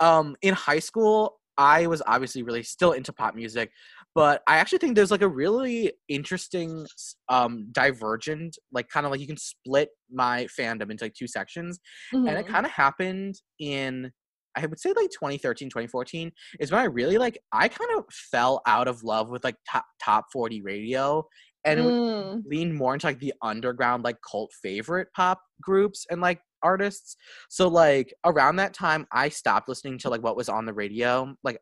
um, 0.00 0.36
in 0.40 0.54
high 0.54 0.78
school, 0.78 1.38
I 1.56 1.86
was 1.86 2.02
obviously 2.06 2.42
really 2.42 2.62
still 2.62 2.92
into 2.92 3.12
pop 3.12 3.34
music, 3.34 3.70
but 4.14 4.42
I 4.48 4.56
actually 4.58 4.78
think 4.78 4.94
there's 4.96 5.10
like 5.10 5.22
a 5.22 5.28
really 5.28 5.92
interesting, 6.08 6.86
um, 7.28 7.68
divergent, 7.72 8.56
like 8.72 8.88
kind 8.88 9.06
of 9.06 9.12
like 9.12 9.20
you 9.20 9.26
can 9.26 9.36
split 9.36 9.90
my 10.10 10.44
fandom 10.58 10.90
into 10.90 11.04
like 11.04 11.14
two 11.14 11.26
sections, 11.26 11.80
and 12.26 12.38
it 12.38 12.46
Mhm. 12.46 12.46
kind 12.46 12.66
of 12.66 12.72
happened 12.72 13.36
in. 13.58 14.12
I 14.56 14.66
would 14.66 14.78
say 14.78 14.92
like 14.92 15.10
2013, 15.10 15.68
2014 15.68 16.30
is 16.60 16.70
when 16.70 16.80
I 16.80 16.84
really 16.84 17.18
like 17.18 17.38
I 17.52 17.68
kind 17.68 17.90
of 17.98 18.04
fell 18.12 18.62
out 18.66 18.86
of 18.86 19.02
love 19.02 19.28
with 19.30 19.42
like 19.44 19.56
top 19.68 19.84
top 20.00 20.26
40 20.32 20.62
radio 20.62 21.24
and 21.64 21.92
Mm. 22.08 22.44
lean 22.44 22.72
more 22.74 22.94
into 22.94 23.06
like 23.06 23.18
the 23.20 23.32
underground 23.42 24.04
like 24.04 24.16
cult 24.28 24.52
favorite 24.62 25.08
pop 25.16 25.40
groups 25.62 26.06
and 26.10 26.20
like 26.20 26.40
artists 26.62 27.16
so 27.48 27.68
like 27.68 28.12
around 28.24 28.56
that 28.56 28.74
time 28.74 29.06
i 29.12 29.28
stopped 29.28 29.68
listening 29.68 29.98
to 29.98 30.08
like 30.10 30.22
what 30.22 30.36
was 30.36 30.48
on 30.48 30.64
the 30.66 30.72
radio 30.74 31.34
like 31.42 31.58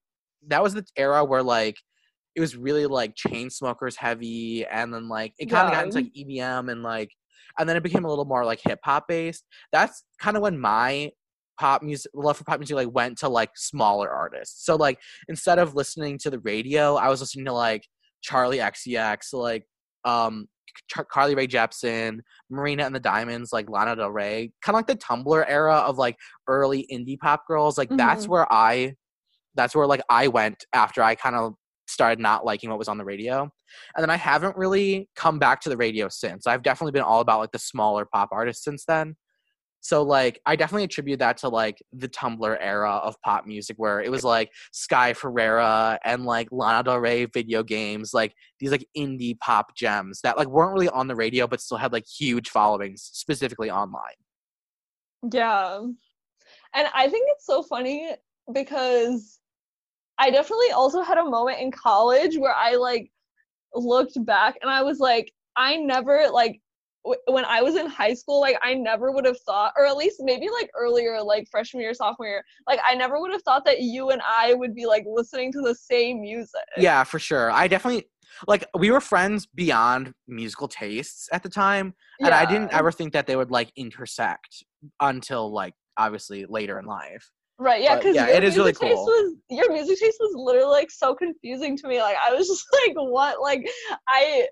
that 0.46 0.62
was 0.62 0.74
the 0.74 0.84
era 0.96 1.24
where 1.24 1.42
like 1.42 1.76
it 2.34 2.40
was 2.40 2.56
really 2.56 2.86
like 2.86 3.14
Chainsmokers 3.14 3.96
heavy 3.96 4.64
and 4.66 4.92
then 4.92 5.08
like 5.08 5.34
it 5.38 5.46
kind 5.50 5.66
of 5.68 5.72
got 5.74 5.84
into 5.84 5.98
like 5.98 6.12
edm 6.16 6.70
and 6.70 6.82
like 6.82 7.10
and 7.58 7.68
then 7.68 7.76
it 7.76 7.82
became 7.82 8.04
a 8.04 8.08
little 8.08 8.24
more 8.24 8.44
like 8.44 8.60
hip 8.64 8.80
hop 8.84 9.06
based 9.08 9.44
that's 9.72 10.04
kind 10.20 10.36
of 10.36 10.42
when 10.42 10.58
my 10.58 11.10
pop 11.60 11.82
music 11.82 12.10
love 12.14 12.36
for 12.36 12.44
pop 12.44 12.58
music 12.58 12.76
like 12.76 12.92
went 12.92 13.18
to 13.18 13.28
like 13.28 13.50
smaller 13.54 14.08
artists 14.10 14.64
so 14.64 14.74
like 14.76 14.98
instead 15.28 15.58
of 15.58 15.74
listening 15.74 16.16
to 16.18 16.30
the 16.30 16.38
radio 16.40 16.94
i 16.96 17.08
was 17.08 17.20
listening 17.20 17.44
to 17.44 17.52
like 17.52 17.86
charli 18.26 18.58
xcx 18.58 19.32
like 19.34 19.64
um 20.04 20.46
Char- 20.88 21.04
Carly 21.04 21.34
Rae 21.34 21.46
Jepsen, 21.46 22.20
Marina 22.48 22.84
and 22.84 22.94
the 22.94 23.00
Diamonds, 23.00 23.52
like 23.52 23.68
Lana 23.68 23.94
Del 23.94 24.10
Rey, 24.10 24.52
kind 24.62 24.74
of 24.74 24.78
like 24.78 24.86
the 24.86 24.96
Tumblr 24.96 25.44
era 25.46 25.74
of 25.74 25.98
like 25.98 26.16
early 26.48 26.86
indie 26.90 27.18
pop 27.18 27.46
girls. 27.46 27.76
Like 27.76 27.90
that's 27.90 28.24
Mhm. 28.24 28.30
where 28.30 28.50
I, 28.50 28.94
that's 29.54 29.76
where 29.76 29.86
like 29.86 30.00
I 30.08 30.28
went 30.28 30.64
after 30.72 31.02
I 31.02 31.14
kind 31.14 31.36
of 31.36 31.56
started 31.92 32.18
not 32.18 32.44
liking 32.44 32.70
what 32.70 32.78
was 32.78 32.88
on 32.88 32.98
the 32.98 33.04
radio, 33.04 33.42
and 33.94 34.02
then 34.02 34.10
I 34.10 34.16
haven't 34.16 34.56
really 34.56 35.08
come 35.14 35.38
back 35.38 35.60
to 35.62 35.68
the 35.68 35.76
radio 35.76 36.08
since. 36.08 36.46
I've 36.46 36.62
definitely 36.62 36.92
been 36.92 37.02
all 37.02 37.20
about 37.20 37.40
like 37.40 37.52
the 37.52 37.58
smaller 37.58 38.04
pop 38.04 38.30
artists 38.32 38.64
since 38.64 38.84
then. 38.84 39.16
So 39.82 40.02
like 40.04 40.40
I 40.46 40.54
definitely 40.54 40.84
attribute 40.84 41.18
that 41.18 41.36
to 41.38 41.48
like 41.48 41.82
the 41.92 42.08
Tumblr 42.08 42.56
era 42.60 42.92
of 43.02 43.20
pop 43.22 43.46
music 43.46 43.76
where 43.78 44.00
it 44.00 44.12
was 44.12 44.22
like 44.22 44.50
Sky 44.70 45.12
Ferreira 45.12 45.98
and 46.04 46.24
like 46.24 46.48
Lana 46.52 46.84
Del 46.84 46.98
Rey 46.98 47.24
video 47.24 47.64
games, 47.64 48.14
like 48.14 48.32
these 48.60 48.70
like 48.70 48.86
indie 48.96 49.38
pop 49.40 49.74
gems 49.76 50.20
that 50.22 50.38
like 50.38 50.46
weren't 50.46 50.72
really 50.72 50.88
on 50.88 51.08
the 51.08 51.16
radio 51.16 51.48
but 51.48 51.60
still 51.60 51.78
had 51.78 51.92
like 51.92 52.06
huge 52.06 52.48
followings 52.48 53.10
specifically 53.12 53.72
online. 53.72 54.14
Yeah. 55.32 55.80
And 56.74 56.88
I 56.94 57.08
think 57.08 57.28
it's 57.32 57.44
so 57.46 57.64
funny 57.64 58.14
because 58.52 59.40
I 60.18 60.30
definitely 60.30 60.70
also 60.70 61.02
had 61.02 61.18
a 61.18 61.24
moment 61.24 61.60
in 61.60 61.70
college 61.70 62.36
where 62.36 62.54
I 62.54 62.76
like 62.76 63.10
looked 63.74 64.22
back 64.24 64.56
and 64.62 64.70
I 64.70 64.82
was 64.82 64.98
like, 64.98 65.32
I 65.56 65.76
never 65.76 66.28
like 66.30 66.60
w- 67.04 67.20
when 67.26 67.44
I 67.44 67.62
was 67.62 67.76
in 67.76 67.86
high 67.86 68.14
school, 68.14 68.40
like 68.40 68.56
I 68.62 68.74
never 68.74 69.12
would 69.12 69.24
have 69.24 69.40
thought, 69.40 69.72
or 69.76 69.86
at 69.86 69.96
least 69.96 70.16
maybe 70.20 70.48
like 70.50 70.70
earlier, 70.78 71.22
like 71.22 71.48
freshman 71.50 71.82
year, 71.82 71.94
sophomore 71.94 72.28
year, 72.28 72.44
like 72.66 72.80
I 72.86 72.94
never 72.94 73.20
would 73.20 73.32
have 73.32 73.42
thought 73.42 73.64
that 73.64 73.80
you 73.80 74.10
and 74.10 74.22
I 74.26 74.54
would 74.54 74.74
be 74.74 74.86
like 74.86 75.04
listening 75.06 75.52
to 75.52 75.60
the 75.60 75.74
same 75.74 76.20
music. 76.20 76.60
Yeah, 76.76 77.04
for 77.04 77.18
sure. 77.18 77.50
I 77.50 77.68
definitely 77.68 78.06
like 78.46 78.64
we 78.78 78.90
were 78.90 79.00
friends 79.00 79.46
beyond 79.46 80.12
musical 80.26 80.68
tastes 80.68 81.28
at 81.32 81.42
the 81.42 81.48
time 81.48 81.94
and 82.20 82.32
I 82.34 82.46
didn't 82.46 82.72
ever 82.72 82.90
think 82.90 83.12
that 83.12 83.26
they 83.26 83.36
would 83.36 83.50
like 83.50 83.70
intersect 83.76 84.64
until 85.00 85.52
like 85.52 85.74
obviously 85.98 86.46
later 86.48 86.78
in 86.78 86.86
life. 86.86 87.30
Right, 87.58 87.82
yeah, 87.82 87.96
because 87.96 88.16
yeah, 88.16 88.26
your 88.26 88.36
it 88.36 88.44
is 88.44 88.56
really 88.56 88.68
music 88.70 88.80
taste 88.80 88.96
cool. 88.96 89.04
was 89.06 89.34
your 89.50 89.72
music 89.72 89.98
taste 90.00 90.16
was 90.20 90.32
literally 90.34 90.70
like 90.70 90.90
so 90.90 91.14
confusing 91.14 91.76
to 91.78 91.88
me. 91.88 92.00
Like 92.00 92.16
I 92.24 92.34
was 92.34 92.48
just 92.48 92.66
like, 92.72 92.96
what? 92.96 93.40
Like 93.40 93.68
I 94.08 94.48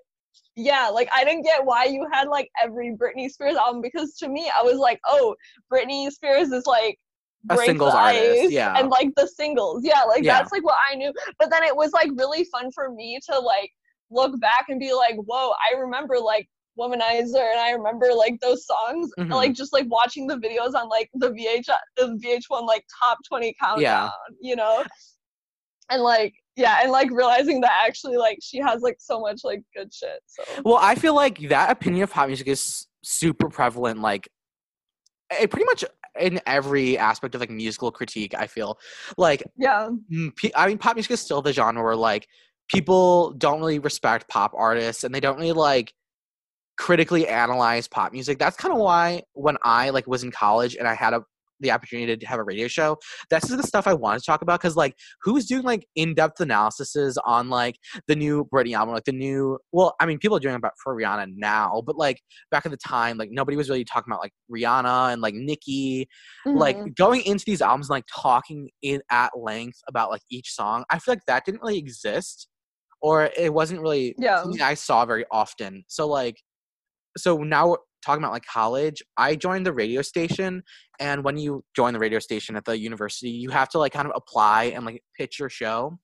yeah, 0.55 0.87
like 0.87 1.09
I 1.13 1.23
didn't 1.23 1.43
get 1.43 1.65
why 1.65 1.85
you 1.85 2.07
had 2.11 2.27
like 2.27 2.49
every 2.61 2.95
Britney 2.95 3.29
Spears 3.29 3.55
album 3.55 3.81
because 3.81 4.15
to 4.17 4.29
me 4.29 4.51
I 4.57 4.61
was 4.61 4.77
like, 4.77 4.99
oh, 5.07 5.35
Britney 5.71 6.09
Spears 6.11 6.51
is 6.51 6.65
like 6.65 6.97
A 7.49 7.57
singles 7.57 7.93
artist, 7.93 8.51
yeah. 8.51 8.77
and 8.77 8.89
like 8.89 9.09
the 9.15 9.27
singles, 9.27 9.83
yeah, 9.83 10.03
like 10.03 10.23
Yeah. 10.23 10.37
that's 10.37 10.51
like 10.51 10.63
what 10.63 10.77
I 10.91 10.95
knew. 10.95 11.13
But 11.39 11.49
then 11.49 11.63
it 11.63 11.75
was 11.75 11.91
like 11.93 12.09
really 12.15 12.45
fun 12.45 12.71
for 12.71 12.91
me 12.91 13.19
to 13.29 13.39
like 13.39 13.71
look 14.09 14.39
back 14.39 14.65
and 14.69 14.79
be 14.79 14.93
like, 14.93 15.15
whoa, 15.15 15.51
I 15.51 15.77
remember 15.77 16.19
like 16.19 16.47
Womanizer 16.81 17.49
and 17.51 17.59
I 17.59 17.71
remember 17.71 18.07
like 18.13 18.39
those 18.41 18.65
songs, 18.65 19.11
Mhm. 19.19 19.29
like 19.29 19.53
just 19.53 19.73
like 19.73 19.85
watching 19.89 20.27
the 20.27 20.35
videos 20.37 20.73
on 20.73 20.89
like 20.89 21.09
the 21.13 21.29
VH 21.31 21.69
the 21.97 22.17
VH1 22.21 22.65
like 22.65 22.83
top 23.01 23.17
20 23.27 23.55
countdown, 23.61 24.11
you 24.41 24.55
know? 24.55 24.83
And 25.89 26.01
like 26.01 26.33
yeah, 26.55 26.79
and 26.81 26.91
like 26.91 27.09
realizing 27.11 27.61
that 27.61 27.71
actually 27.85 28.17
like 28.17 28.39
she 28.41 28.57
has 28.59 28.81
like 28.81 28.97
so 28.99 29.19
much 29.19 29.41
like 29.43 29.61
good 29.75 29.93
shit. 29.93 30.19
So 30.25 30.43
Well, 30.65 30.79
I 30.81 30.95
feel 30.95 31.15
like 31.15 31.37
that 31.49 31.69
opinion 31.71 32.03
of 32.03 32.11
pop 32.11 32.27
music 32.27 32.47
is 32.47 32.87
super 33.03 33.49
prevalent, 33.49 33.99
like 34.01 34.27
it 35.39 35.49
pretty 35.49 35.65
much 35.65 35.83
in 36.19 36.41
every 36.45 36.97
aspect 36.97 37.35
of 37.35 37.41
like 37.41 37.49
musical 37.49 37.91
critique. 37.91 38.33
I 38.37 38.47
feel 38.47 38.77
like 39.17 39.43
yeah. 39.57 39.89
I 40.55 40.67
mean, 40.67 40.77
pop 40.77 40.95
music 40.95 41.11
is 41.11 41.21
still 41.21 41.41
the 41.41 41.53
genre 41.53 41.83
where 41.83 41.95
like 41.95 42.27
people 42.67 43.31
don't 43.33 43.59
really 43.59 43.79
respect 43.79 44.27
pop 44.29 44.53
artists 44.55 45.03
and 45.03 45.13
they 45.13 45.19
don't 45.19 45.37
really 45.37 45.51
like 45.51 45.93
critically 46.81 47.27
analyze 47.27 47.87
pop 47.87 48.11
music. 48.11 48.39
That's 48.39 48.57
kind 48.57 48.73
of 48.73 48.79
why 48.79 49.21
when 49.33 49.55
I 49.63 49.91
like 49.91 50.07
was 50.07 50.23
in 50.23 50.31
college 50.31 50.75
and 50.75 50.87
I 50.87 50.95
had 50.95 51.13
a 51.13 51.21
the 51.59 51.69
opportunity 51.69 52.17
to 52.17 52.25
have 52.25 52.39
a 52.39 52.43
radio 52.43 52.67
show, 52.67 52.97
this 53.29 53.43
is 53.43 53.55
the 53.55 53.61
stuff 53.61 53.85
I 53.85 53.93
want 53.93 54.19
to 54.19 54.25
talk 54.25 54.41
about 54.41 54.59
because 54.59 54.75
like 54.75 54.95
who's 55.21 55.45
doing 55.45 55.61
like 55.61 55.85
in-depth 55.95 56.39
analyses 56.39 57.19
on 57.23 57.51
like 57.51 57.75
the 58.07 58.15
new 58.15 58.49
Britney 58.51 58.75
album, 58.75 58.95
like 58.95 59.03
the 59.03 59.11
new 59.11 59.59
well, 59.71 59.93
I 59.99 60.07
mean 60.07 60.17
people 60.17 60.35
are 60.37 60.39
doing 60.39 60.55
about 60.55 60.71
for 60.83 60.95
Rihanna 60.95 61.27
now, 61.35 61.83
but 61.85 61.97
like 61.97 62.19
back 62.49 62.65
at 62.65 62.71
the 62.71 62.77
time, 62.77 63.19
like 63.19 63.29
nobody 63.31 63.55
was 63.57 63.69
really 63.69 63.85
talking 63.85 64.11
about 64.11 64.21
like 64.21 64.33
Rihanna 64.51 65.13
and 65.13 65.21
like 65.21 65.35
Nicki 65.35 66.07
Mhm. 66.47 66.59
like 66.59 66.95
going 66.95 67.21
into 67.21 67.45
these 67.45 67.61
albums 67.61 67.89
and 67.89 67.95
like 67.97 68.05
talking 68.11 68.71
in 68.81 68.99
at 69.11 69.29
length 69.37 69.77
about 69.87 70.09
like 70.09 70.23
each 70.31 70.51
song 70.51 70.83
i 70.89 70.97
feel 70.97 71.13
like 71.13 71.25
that 71.27 71.45
didn't 71.45 71.61
really 71.61 71.77
exist 71.77 72.47
or 73.01 73.29
it 73.37 73.53
wasn't 73.53 73.79
really 73.79 74.15
Yeah. 74.17 74.41
something 74.41 74.61
i 74.61 74.73
saw 74.73 75.05
very 75.05 75.25
often 75.31 75.83
so 75.87 76.07
like 76.07 76.37
so 77.17 77.37
now 77.37 77.77
talking 78.03 78.23
about 78.23 78.33
like 78.33 78.45
college, 78.45 79.01
I 79.17 79.35
joined 79.35 79.65
the 79.65 79.73
radio 79.73 80.01
station, 80.01 80.63
and 80.99 81.23
when 81.23 81.37
you 81.37 81.63
join 81.75 81.93
the 81.93 81.99
radio 81.99 82.19
station 82.19 82.55
at 82.55 82.65
the 82.65 82.77
university, 82.77 83.29
you 83.29 83.49
have 83.49 83.69
to 83.69 83.79
like 83.79 83.93
kind 83.93 84.07
of 84.07 84.13
apply 84.15 84.65
and 84.65 84.85
like 84.85 85.03
pitch 85.17 85.39
your 85.39 85.49
show. 85.49 85.97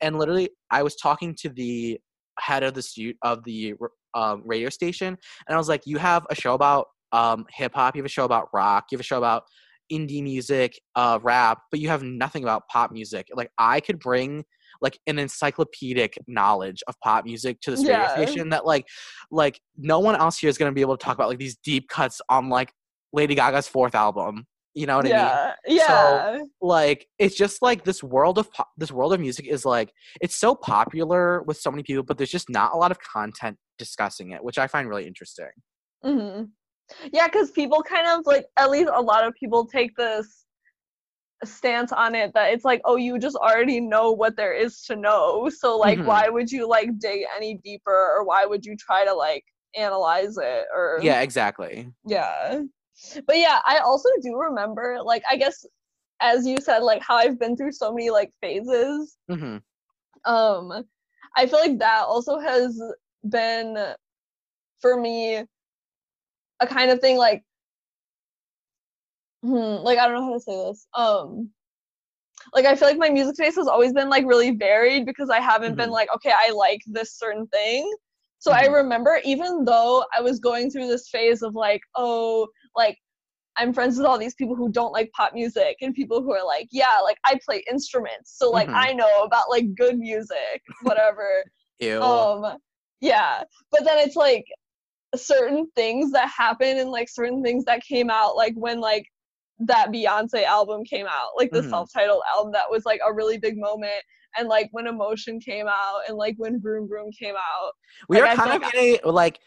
And 0.00 0.18
literally, 0.18 0.50
I 0.70 0.82
was 0.82 0.96
talking 0.96 1.34
to 1.40 1.48
the 1.48 1.98
head 2.38 2.62
of 2.62 2.74
the 2.74 2.82
stu- 2.82 3.14
of 3.22 3.44
the 3.44 3.74
um, 4.14 4.42
radio 4.44 4.68
station, 4.70 5.16
and 5.46 5.54
I 5.54 5.58
was 5.58 5.68
like, 5.68 5.82
"You 5.86 5.98
have 5.98 6.26
a 6.30 6.34
show 6.34 6.54
about 6.54 6.86
um, 7.12 7.46
hip 7.50 7.74
hop, 7.74 7.94
you 7.94 8.00
have 8.00 8.06
a 8.06 8.08
show 8.08 8.24
about 8.24 8.48
rock, 8.52 8.86
you 8.90 8.96
have 8.96 9.00
a 9.00 9.04
show 9.04 9.18
about 9.18 9.44
indie 9.92 10.22
music, 10.22 10.80
uh, 10.96 11.18
rap, 11.22 11.58
but 11.70 11.80
you 11.80 11.88
have 11.88 12.02
nothing 12.02 12.42
about 12.42 12.66
pop 12.68 12.90
music. 12.90 13.28
Like 13.34 13.50
I 13.58 13.80
could 13.80 13.98
bring 13.98 14.44
like 14.84 14.98
an 15.08 15.18
encyclopedic 15.18 16.16
knowledge 16.28 16.82
of 16.86 16.94
pop 17.02 17.24
music 17.24 17.60
to 17.62 17.72
this 17.72 17.84
Yeah. 17.84 18.02
radio 18.02 18.26
station 18.26 18.48
that 18.50 18.64
like 18.64 18.86
like 19.32 19.58
no 19.76 19.98
one 19.98 20.14
else 20.14 20.38
here 20.38 20.50
is 20.50 20.58
gonna 20.58 20.72
be 20.72 20.82
able 20.82 20.96
to 20.96 21.04
talk 21.04 21.16
about 21.16 21.28
like 21.28 21.38
these 21.38 21.56
deep 21.56 21.88
cuts 21.88 22.20
on 22.28 22.48
like 22.48 22.70
Lady 23.12 23.34
Gaga's 23.34 23.66
fourth 23.66 23.96
album. 23.96 24.46
You 24.74 24.86
know 24.86 24.96
what 24.96 25.06
I 25.06 25.10
mean? 25.10 25.16
yeah, 25.16 25.54
yeah, 25.68 26.38
like 26.60 27.06
it's 27.18 27.36
just 27.36 27.62
like 27.62 27.84
this 27.84 28.02
world 28.02 28.38
of 28.38 28.52
pop, 28.52 28.68
this 28.76 28.92
world 28.92 29.12
of 29.12 29.20
music 29.20 29.46
is 29.46 29.64
like 29.64 29.92
it's 30.20 30.36
so 30.36 30.54
popular 30.54 31.42
with 31.42 31.56
so 31.56 31.70
many 31.70 31.82
people 31.82 32.02
but 32.02 32.18
there's 32.18 32.30
just 32.30 32.50
not 32.50 32.72
a 32.74 32.76
lot 32.76 32.90
of 32.90 32.98
content 33.00 33.56
discussing 33.78 34.30
it 34.32 34.42
which 34.42 34.58
i 34.58 34.66
find 34.66 34.88
really 34.88 35.06
interesting 35.06 35.50
hmm 36.02 36.42
yeah. 37.12 37.28
Because 37.28 37.50
people 37.50 37.82
kind 37.82 38.06
of 38.06 38.26
like, 38.26 38.46
at 38.56 38.70
least 38.70 38.90
a 38.92 39.00
lot 39.00 39.26
of 39.26 39.34
people 39.34 39.66
take 39.66 39.96
this 39.96 40.43
stance 41.46 41.92
on 41.92 42.14
it 42.14 42.32
that 42.34 42.52
it's 42.52 42.64
like, 42.64 42.80
oh, 42.84 42.96
you 42.96 43.18
just 43.18 43.36
already 43.36 43.80
know 43.80 44.12
what 44.12 44.36
there 44.36 44.52
is 44.54 44.82
to 44.84 44.96
know. 44.96 45.48
So 45.50 45.76
like, 45.78 45.98
Mhm. 45.98 46.06
why 46.06 46.28
would 46.28 46.50
you 46.50 46.68
like 46.68 46.98
dig 46.98 47.24
any 47.36 47.54
deeper, 47.64 47.92
or 48.16 48.24
why 48.24 48.44
would 48.46 48.64
you 48.64 48.76
try 48.76 49.04
to 49.04 49.14
like 49.14 49.44
analyze 49.76 50.36
it, 50.38 50.66
or 50.74 51.00
yeah 51.02 51.20
exactly 51.20 51.92
Yeah. 52.06 52.62
But 53.26 53.38
yeah, 53.38 53.58
I 53.66 53.78
also 53.78 54.08
do 54.22 54.36
remember, 54.36 54.98
like, 55.02 55.24
I 55.28 55.36
guess, 55.36 55.66
as 56.20 56.46
you 56.46 56.58
said, 56.60 56.78
like, 56.78 57.02
how 57.02 57.16
I've 57.16 57.40
been 57.40 57.56
through 57.56 57.72
so 57.72 57.92
many, 57.92 58.08
like, 58.10 58.30
phases. 58.40 59.18
hmm 59.28 59.56
Um, 60.24 60.84
I 61.36 61.46
feel 61.46 61.58
like 61.58 61.78
that 61.80 62.04
also 62.06 62.38
has 62.38 62.80
been, 63.28 63.94
for 64.80 64.96
me, 64.96 65.44
a 66.60 66.66
kind 66.68 66.90
of 66.92 67.00
thing, 67.00 67.16
like, 67.18 67.42
hmm, 69.44 69.84
like, 69.84 69.98
I 69.98 70.06
don't 70.08 70.14
know 70.16 70.24
how 70.26 70.34
to 70.34 70.40
say 70.40 70.56
this. 70.56 70.86
Um, 70.94 71.50
like, 72.52 72.66
I 72.66 72.76
feel 72.76 72.88
like 72.88 72.98
my 72.98 73.10
music 73.10 73.36
taste 73.36 73.56
has 73.56 73.68
always 73.68 73.92
been, 73.92 74.08
like, 74.10 74.26
really 74.26 74.52
varied 74.52 75.06
because 75.06 75.30
I 75.30 75.40
haven't 75.40 75.76
been 75.76 75.90
Mhm. 75.90 75.92
like, 75.92 76.08
okay, 76.14 76.32
I 76.34 76.50
like 76.52 76.80
this 76.86 77.14
certain 77.18 77.46
thing. 77.48 77.92
So 78.38 78.52
I 78.52 78.66
Mhm. 78.66 78.74
remember 78.74 79.20
even 79.24 79.64
though 79.64 80.04
I 80.16 80.20
was 80.20 80.38
going 80.40 80.70
through 80.70 80.88
this 80.88 81.08
phase 81.08 81.42
of 81.42 81.54
like, 81.54 81.80
oh, 81.96 82.48
like 82.76 82.98
I'm 83.56 83.72
friends 83.72 83.96
with 83.98 84.06
all 84.06 84.18
these 84.18 84.34
people 84.34 84.56
who 84.56 84.70
don't 84.70 84.92
like 84.92 85.10
pop 85.12 85.34
music 85.34 85.76
and 85.80 85.94
people 85.94 86.22
who 86.22 86.32
are 86.32 86.44
like, 86.44 86.68
yeah, 86.72 87.00
like 87.02 87.18
I 87.24 87.38
play 87.44 87.64
instruments. 87.70 88.36
So 88.38 88.50
like 88.50 88.68
Mhm. 88.68 88.74
I 88.74 88.92
know 88.94 89.22
about 89.24 89.50
like 89.50 89.74
good 89.76 89.98
music, 89.98 90.62
whatever. 90.82 91.44
Ew. 91.80 92.00
um 92.02 92.58
yeah. 93.00 93.44
But 93.72 93.84
then 93.84 93.98
it's 94.00 94.16
like 94.16 94.44
certain 95.16 95.68
things 95.76 96.12
that 96.12 96.28
happen 96.28 96.78
and 96.78 96.90
like 96.90 97.08
certain 97.08 97.42
things 97.42 97.64
that 97.66 97.82
came 97.82 98.10
out 98.10 98.36
like 98.36 98.54
when 98.56 98.80
like 98.80 99.06
that 99.60 99.90
Beyonce 99.92 100.44
album 100.44 100.84
came 100.84 101.06
out, 101.06 101.30
like 101.36 101.50
the 101.50 101.60
Mhm. 101.60 101.70
self-titled 101.70 102.22
album 102.36 102.52
that 102.52 102.70
was 102.70 102.84
like 102.84 103.00
a 103.06 103.12
really 103.12 103.38
big 103.38 103.56
moment 103.56 104.02
and 104.36 104.48
like 104.48 104.68
when 104.72 104.86
Emotion 104.88 105.38
came 105.38 105.68
out 105.68 106.00
and 106.08 106.16
like 106.16 106.34
when 106.38 106.60
Vroom 106.60 106.88
Vroom 106.88 107.10
came 107.12 107.36
out. 107.36 107.72
we 108.08 108.20
like, 108.20 108.24
are 108.24 108.32
I 108.32 108.34
kind 108.48 108.62
of 108.64 108.74
in 108.74 108.98
a 109.04 109.10
like 109.10 109.38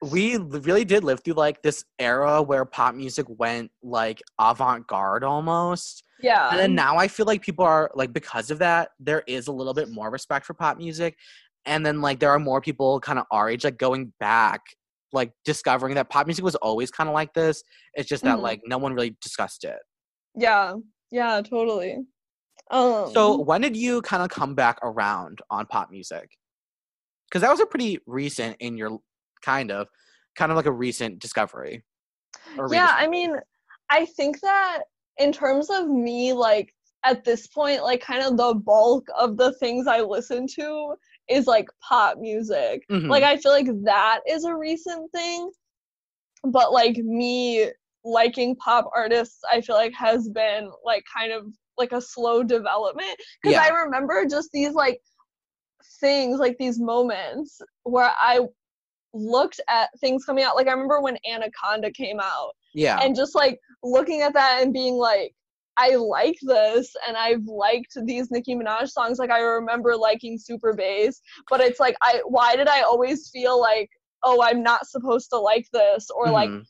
we 0.00 0.36
really 0.36 0.84
did 0.84 1.04
live 1.04 1.20
through 1.22 1.34
like 1.34 1.62
this 1.62 1.84
era 1.98 2.42
where 2.42 2.64
pop 2.64 2.94
music 2.94 3.24
went 3.28 3.70
like 3.84 4.20
avant-garde 4.40 5.22
almost 5.22 6.02
Yeah. 6.20 6.48
and 6.50 6.58
then 6.58 6.74
now 6.74 6.96
i 6.96 7.06
feel 7.06 7.24
like 7.26 7.40
people 7.42 7.64
are 7.64 7.88
like 7.94 8.12
because 8.12 8.50
of 8.50 8.58
that 8.58 8.90
there 8.98 9.22
is 9.28 9.46
a 9.46 9.52
little 9.52 9.74
bit 9.74 9.90
more 9.90 10.10
respect 10.10 10.44
for 10.44 10.54
pop 10.54 10.76
music 10.76 11.16
and 11.66 11.86
then 11.86 12.00
like 12.00 12.18
there 12.18 12.30
are 12.30 12.40
more 12.40 12.60
people 12.60 12.98
kind 12.98 13.18
of 13.20 13.26
our 13.30 13.48
age 13.48 13.62
like 13.62 13.78
going 13.78 14.12
back 14.18 14.62
like 15.12 15.32
discovering 15.44 15.94
that 15.94 16.10
pop 16.10 16.26
music 16.26 16.44
was 16.44 16.54
always 16.56 16.90
kind 16.90 17.08
of 17.08 17.14
like 17.14 17.34
this 17.34 17.62
it's 17.94 18.08
just 18.08 18.24
that 18.24 18.38
Mhm. 18.38 18.42
like 18.42 18.60
no 18.66 18.78
one 18.78 18.94
really 18.94 19.16
discussed 19.20 19.64
it 19.64 19.78
Yeah, 20.34 20.74
yeah, 21.10 21.40
totally. 21.42 22.06
Um, 22.70 23.12
so 23.12 23.40
when 23.42 23.60
did 23.60 23.76
you 23.76 24.02
kind 24.02 24.22
of 24.22 24.30
come 24.30 24.54
back 24.54 24.78
around 24.82 25.40
on 25.50 25.66
pop 25.66 25.90
music 25.90 26.30
because 27.28 27.42
that 27.42 27.50
was 27.50 27.60
a 27.60 27.66
pretty 27.66 27.98
recent 28.06 28.56
in 28.60 28.76
your 28.76 28.98
kind 29.42 29.70
of 29.70 29.88
kind 30.36 30.52
of 30.52 30.56
like 30.56 30.66
a 30.66 30.72
recent 30.72 31.18
discovery 31.18 31.84
yeah, 32.70 32.94
I 32.96 33.06
mean, 33.08 33.36
I 33.90 34.06
think 34.06 34.40
that 34.40 34.82
in 35.18 35.32
terms 35.32 35.70
of 35.70 35.88
me, 35.88 36.32
like 36.32 36.74
at 37.04 37.24
this 37.24 37.46
point, 37.46 37.82
like 37.82 38.00
kind 38.00 38.22
of 38.22 38.36
the 38.36 38.54
bulk 38.54 39.06
of 39.18 39.36
the 39.36 39.52
things 39.54 39.86
I 39.86 40.00
listen 40.00 40.46
to 40.56 40.94
is 41.28 41.46
like 41.46 41.66
pop 41.86 42.18
music. 42.18 42.84
Mhm. 42.90 43.08
Like 43.08 43.22
I 43.22 43.36
feel 43.36 43.52
like 43.52 43.68
that 43.84 44.20
is 44.28 44.44
a 44.44 44.54
recent 44.54 45.10
thing, 45.12 45.50
but 46.44 46.72
like 46.72 46.96
me 46.96 47.70
liking 48.04 48.56
pop 48.56 48.90
artists, 48.94 49.40
I 49.50 49.60
feel 49.60 49.76
like 49.76 49.92
has 49.94 50.28
been 50.28 50.70
like 50.84 51.04
kind 51.14 51.32
of 51.32 51.46
like 51.78 51.92
a 51.92 52.00
slow 52.00 52.42
development 52.42 53.16
because 53.42 53.54
Yeah. 53.54 53.62
I 53.62 53.68
remember 53.84 54.24
just 54.26 54.50
these 54.52 54.72
like 54.74 55.00
things, 56.00 56.38
like 56.38 56.56
these 56.58 56.78
moments 56.78 57.60
where 57.84 58.12
I 58.20 58.40
looked 59.14 59.60
at 59.68 59.88
things 60.00 60.24
coming 60.24 60.44
out. 60.44 60.56
Like 60.56 60.68
I 60.68 60.72
remember 60.72 61.00
when 61.00 61.18
Anaconda 61.30 61.90
came 61.90 62.18
out 62.20 62.52
yeah 62.74 62.98
and 63.02 63.14
just 63.14 63.34
like 63.34 63.60
looking 63.82 64.22
at 64.22 64.32
that 64.32 64.62
and 64.62 64.72
being 64.72 64.94
like, 64.94 65.34
I 65.78 65.94
like 65.96 66.38
this 66.42 66.94
and 67.06 67.16
I've 67.16 67.44
liked 67.46 67.96
these 68.04 68.30
Nicki 68.30 68.54
Minaj 68.54 68.88
songs. 68.90 69.18
Like 69.18 69.30
I 69.30 69.40
remember 69.40 69.96
liking 69.96 70.38
Super 70.38 70.72
Bass, 70.74 71.20
but 71.48 71.60
it's 71.60 71.80
like 71.80 71.96
I 72.02 72.20
why 72.26 72.56
did 72.56 72.68
I 72.68 72.82
always 72.82 73.30
feel 73.30 73.60
like, 73.60 73.88
oh, 74.22 74.42
I'm 74.42 74.62
not 74.62 74.86
supposed 74.86 75.30
to 75.30 75.38
like 75.38 75.66
this 75.72 76.08
or 76.14 76.30
like, 76.30 76.50
Mhm. 76.50 76.64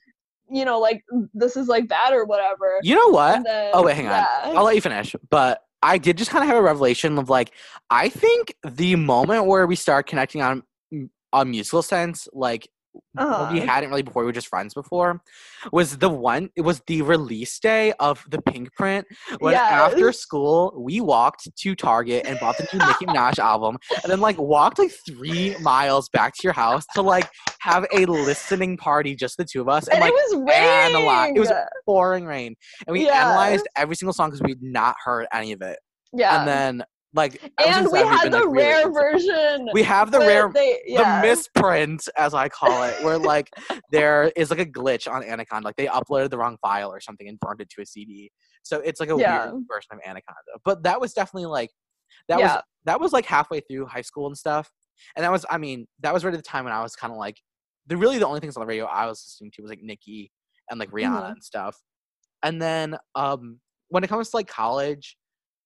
you 0.51 0.65
know, 0.65 0.79
like 0.79 1.03
this 1.35 1.57
is 1.57 1.67
like 1.69 1.89
bad 1.89 2.13
or 2.13 2.25
whatever. 2.25 2.79
you 2.83 2.95
know 2.95 3.09
what 3.09 3.43
then, 3.45 3.71
oh 3.75 3.83
wait 3.85 3.97
hang 3.97 4.09
on 4.09 4.25
i'll 4.57 4.65
let 4.65 4.75
you 4.75 4.81
finish 4.81 5.15
but 5.31 5.63
i 5.83 5.97
did 5.99 6.19
just 6.19 6.31
kind 6.31 6.43
of 6.45 6.49
have 6.49 6.57
a 6.59 6.63
revelation 6.63 7.17
of 7.19 7.31
like 7.31 7.53
i 7.91 8.09
think 8.09 8.55
the 8.65 8.95
moment 8.97 9.47
where 9.47 9.67
we 9.67 9.75
start 9.77 10.07
connecting 10.07 10.43
on 10.43 10.63
a 11.33 11.45
musical 11.45 11.83
sense 11.83 12.29
like 12.33 12.69
what 13.13 13.53
we 13.53 13.59
Uh-huh. 13.61 13.67
hadn't 13.67 13.91
really 13.91 14.03
before 14.03 14.23
we 14.23 14.27
were 14.27 14.33
just 14.33 14.49
friends 14.49 14.75
before 14.75 15.21
was 15.73 15.99
the 15.99 16.09
one 16.09 16.51
it 16.57 16.63
was 16.63 16.81
the 16.87 17.03
release 17.03 17.59
day 17.59 17.93
of 18.01 18.25
the 18.31 18.41
pinkprint 18.43 19.07
when 19.41 19.55
after 19.55 20.13
school 20.13 20.75
we 20.79 21.01
walked 21.01 21.49
to 21.57 21.75
target 21.75 22.27
and 22.27 22.39
bought 22.41 22.57
the 22.59 22.67
new 22.73 22.79
nicki 22.87 23.07
minaj 23.07 23.39
album 23.39 23.77
and 24.03 24.11
then 24.13 24.21
like 24.21 24.39
walked 24.39 24.79
like 24.79 24.93
three 25.07 25.55
miles 25.61 26.09
back 26.11 26.33
to 26.35 26.41
your 26.45 26.53
house 26.53 26.85
to 26.95 27.03
like 27.03 27.29
have 27.61 27.87
a 27.95 28.05
listening 28.07 28.77
party 28.77 29.15
just 29.15 29.37
the 29.37 29.45
two 29.45 29.61
of 29.61 29.69
us 29.69 29.87
and, 29.89 29.95
And 29.95 30.03
like 30.03 30.13
it 30.13 30.15
was 30.15 30.55
analyze- 30.55 31.19
raining. 31.29 31.37
it 31.37 31.41
was 31.41 31.53
pouring 31.87 32.25
rain 32.27 32.55
and 32.87 32.93
we 32.93 33.05
Yes. 33.05 33.15
analyzed 33.25 33.69
every 33.77 33.97
single 33.97 34.13
song 34.13 34.31
because 34.31 34.43
we'd 34.43 34.63
not 34.63 34.97
heard 35.05 35.27
any 35.33 35.53
of 35.53 35.63
it 35.63 35.79
yeah. 36.13 36.39
and 36.41 36.49
then 36.49 36.85
like 37.15 37.43
and 37.65 37.89
we 37.93 37.99
had 37.99 38.23
been, 38.23 38.33
the 38.33 38.39
like, 38.47 38.57
rare 38.57 38.91
version. 38.91 39.69
we 39.75 39.83
have 39.83 40.11
the 40.11 40.19
rare 40.19 40.51
they, 40.53 40.81
yeah. 40.87 41.21
the 41.21 41.27
misprint, 41.29 42.09
as 42.17 42.33
I 42.35 42.49
call 42.49 42.83
it, 42.85 43.03
where 43.05 43.19
like 43.33 43.51
there 43.91 44.33
is 44.35 44.51
like 44.51 44.61
a 44.61 44.67
glitch 44.67 45.11
on 45.11 45.23
Anaconda, 45.23 45.67
like 45.69 45.77
they 45.77 45.87
uploaded 45.87 46.31
the 46.31 46.39
wrong 46.39 46.57
file 46.63 46.91
or 46.91 47.01
something 47.01 47.29
and 47.29 47.39
burned 47.41 47.61
it 47.61 47.69
to 47.71 47.83
a 47.83 47.87
CD. 47.87 48.31
So 48.63 48.81
it's 48.81 48.99
like 49.01 49.11
a 49.11 49.17
Yeah. 49.19 49.51
weird 49.51 49.65
version 49.71 49.89
of 49.93 49.99
Anaconda. 50.07 50.39
But 50.65 50.83
that 50.85 51.01
was 51.01 51.13
definitely 51.13 51.47
like 51.47 51.71
that 52.29 52.39
Yeah. 52.39 52.55
was 52.55 52.63
that 52.85 53.01
was 53.01 53.13
like 53.13 53.27
halfway 53.27 53.61
through 53.61 53.87
high 53.87 54.01
school 54.03 54.27
and 54.27 54.37
stuff. 54.37 54.71
And 55.17 55.25
that 55.25 55.33
was 55.33 55.45
I 55.51 55.59
mean, 55.59 55.87
that 56.01 56.15
was 56.15 56.25
right 56.25 56.33
at 56.33 56.37
the 56.39 56.43
time 56.43 56.65
when 56.65 56.73
I 56.73 56.83
was 56.83 56.97
kind 56.97 57.13
of 57.13 57.19
like 57.19 57.37
the 57.87 57.97
really 57.97 58.19
the 58.19 58.27
only 58.27 58.41
things 58.41 58.57
on 58.57 58.61
the 58.63 58.67
radio 58.67 58.87
I 58.87 59.07
was 59.07 59.23
listening 59.27 59.51
to 59.57 59.63
was 59.63 59.71
like 59.71 59.83
Nicki 59.83 60.31
and 60.71 60.81
like 60.81 60.91
Rihanna 60.91 61.23
Mhm. 61.25 61.33
and 61.33 61.45
stuff. 61.45 61.77
And 62.43 62.61
then 62.63 62.97
um 63.15 63.61
when 63.89 64.03
it 64.03 64.09
comes 64.09 64.31
to 64.31 64.37
like 64.37 64.49
college, 64.49 65.17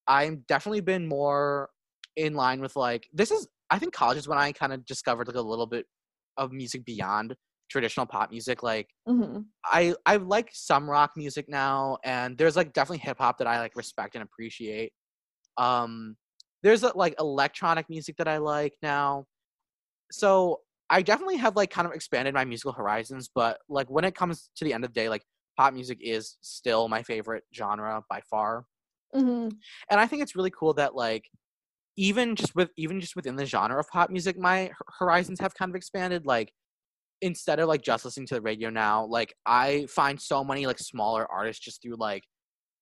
I'm 0.09 0.45
definitely 0.49 0.81
been 0.81 1.07
more 1.09 1.71
in 2.17 2.35
line 2.35 2.61
with 2.61 2.77
like 2.77 3.09
this 3.13 3.31
is 3.31 3.49
I 3.71 3.79
think 3.79 3.93
college 3.95 4.19
is 4.19 4.29
when 4.29 4.39
I 4.39 4.53
kind 4.53 4.73
of 4.73 4.85
discovered 4.87 5.27
like 5.29 5.37
a 5.37 5.41
little 5.43 5.67
bit 5.67 5.87
of 6.37 6.53
music 6.53 6.85
beyond 6.85 7.37
traditional 7.71 8.07
pop 8.07 8.31
music. 8.31 8.63
Like 8.63 8.89
Mhm. 9.07 9.51
I 9.65 9.95
I 10.07 10.17
like 10.17 10.51
some 10.53 10.89
rock 10.89 11.13
music 11.17 11.47
now, 11.49 11.99
and 12.05 12.39
there's 12.39 12.57
like 12.57 12.73
definitely 12.73 12.99
hip 12.99 13.19
hop 13.19 13.39
that 13.39 13.47
I 13.49 13.59
like 13.61 13.77
respect 13.77 14.15
and 14.15 14.23
appreciate. 14.25 14.93
Um, 15.59 16.17
there's 16.63 16.85
uh, 16.85 16.93
like 16.97 17.15
electronic 17.21 17.89
music 17.91 18.17
that 18.19 18.29
I 18.29 18.39
like 18.39 18.75
now. 18.83 19.27
So 20.13 20.61
I 20.91 21.03
definitely 21.03 21.37
have 21.39 21.57
like 21.57 21.71
kind 21.71 21.87
of 21.87 21.93
expanded 21.95 22.35
my 22.35 22.45
musical 22.45 22.73
horizons, 22.73 23.31
but 23.35 23.59
like 23.69 23.91
when 23.91 24.05
it 24.05 24.15
comes 24.15 24.51
to 24.57 24.65
the 24.65 24.73
end 24.73 24.85
of 24.85 24.91
the 24.93 25.01
day, 25.01 25.09
like 25.09 25.25
pop 25.57 25.75
music 25.75 25.99
is 26.01 26.39
still 26.43 26.89
my 26.89 27.03
favorite 27.03 27.45
genre 27.55 28.03
by 28.09 28.21
far 28.31 28.67
Mhm. 29.17 29.51
and 29.91 30.01
I 30.01 30.07
think 30.07 30.23
it's 30.23 30.37
really 30.37 30.51
cool 30.51 30.75
that 30.75 30.95
like 30.95 31.31
even 31.97 32.37
just 32.37 32.55
with 32.57 32.71
even 32.77 33.01
just 33.01 33.17
within 33.17 33.37
the 33.37 33.47
genre 33.47 33.81
of 33.81 33.89
pop 33.89 34.11
music, 34.11 34.39
my 34.39 34.71
horizons 34.99 35.41
have 35.41 35.55
kind 35.55 35.71
of 35.71 35.77
expanded. 35.77 36.27
Like 36.27 36.53
instead 37.23 37.61
of 37.61 37.69
like 37.69 37.83
just 37.83 38.05
listening 38.05 38.27
to 38.29 38.35
the 38.37 38.43
radio 38.43 38.71
now, 38.71 39.07
like 39.07 39.35
I 39.47 39.87
find 39.91 40.21
so 40.21 40.45
many 40.45 40.67
like 40.67 40.79
smaller 40.81 41.27
artists 41.31 41.65
just 41.65 41.83
through 41.83 41.97
like 41.99 42.25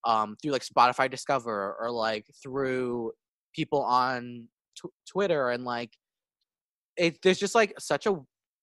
um 0.07 0.37
through 0.42 0.53
like 0.53 0.64
Spotify 0.64 1.11
Discover 1.11 1.77
or 1.81 1.90
like 1.92 2.27
through 2.42 3.12
people 3.55 3.83
on 3.85 4.49
tw- 4.79 4.92
Twitter 5.11 5.51
and 5.51 5.64
like 5.64 5.90
it 6.97 7.18
there's 7.23 7.38
just 7.38 7.55
like 7.55 7.73
such 7.79 8.07
a 8.07 8.16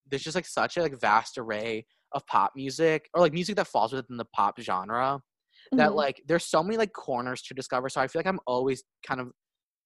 there's 0.09 0.23
just 0.23 0.35
like 0.35 0.45
such 0.45 0.77
a 0.77 0.81
like 0.81 0.99
vast 0.99 1.37
array 1.37 1.85
of 2.13 2.25
pop 2.27 2.51
music 2.55 3.09
or 3.13 3.21
like 3.21 3.33
music 3.33 3.55
that 3.55 3.67
falls 3.67 3.93
within 3.93 4.17
the 4.17 4.25
pop 4.35 4.59
genre 4.59 5.19
that 5.73 5.91
Mhm. 5.91 5.95
like 5.95 6.21
there's 6.27 6.45
so 6.45 6.61
many 6.63 6.77
like 6.77 6.93
corners 6.93 7.41
to 7.43 7.53
discover 7.53 7.89
so 7.89 8.01
i 8.01 8.07
feel 8.07 8.19
like 8.19 8.27
i'm 8.27 8.39
always 8.47 8.83
kind 9.05 9.21
of 9.21 9.31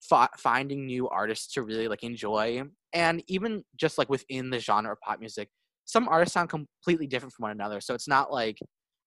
fi- 0.02 0.30
finding 0.38 0.86
new 0.86 1.08
artists 1.10 1.54
to 1.54 1.62
really 1.63 1.88
like 1.88 2.04
enjoy 2.04 2.63
and 2.93 3.24
even 3.28 3.63
just 3.78 3.98
like 3.98 4.10
within 4.10 4.50
the 4.50 4.60
genre 4.60 4.91
of 4.93 5.00
pop 5.02 5.19
music 5.19 5.50
some 5.86 6.08
artists 6.08 6.34
sound 6.34 6.50
completely 6.50 7.08
different 7.08 7.34
from 7.34 7.43
one 7.43 7.52
another 7.52 7.80
so 7.82 7.93
it's 7.93 8.08
not 8.08 8.32
like 8.32 8.58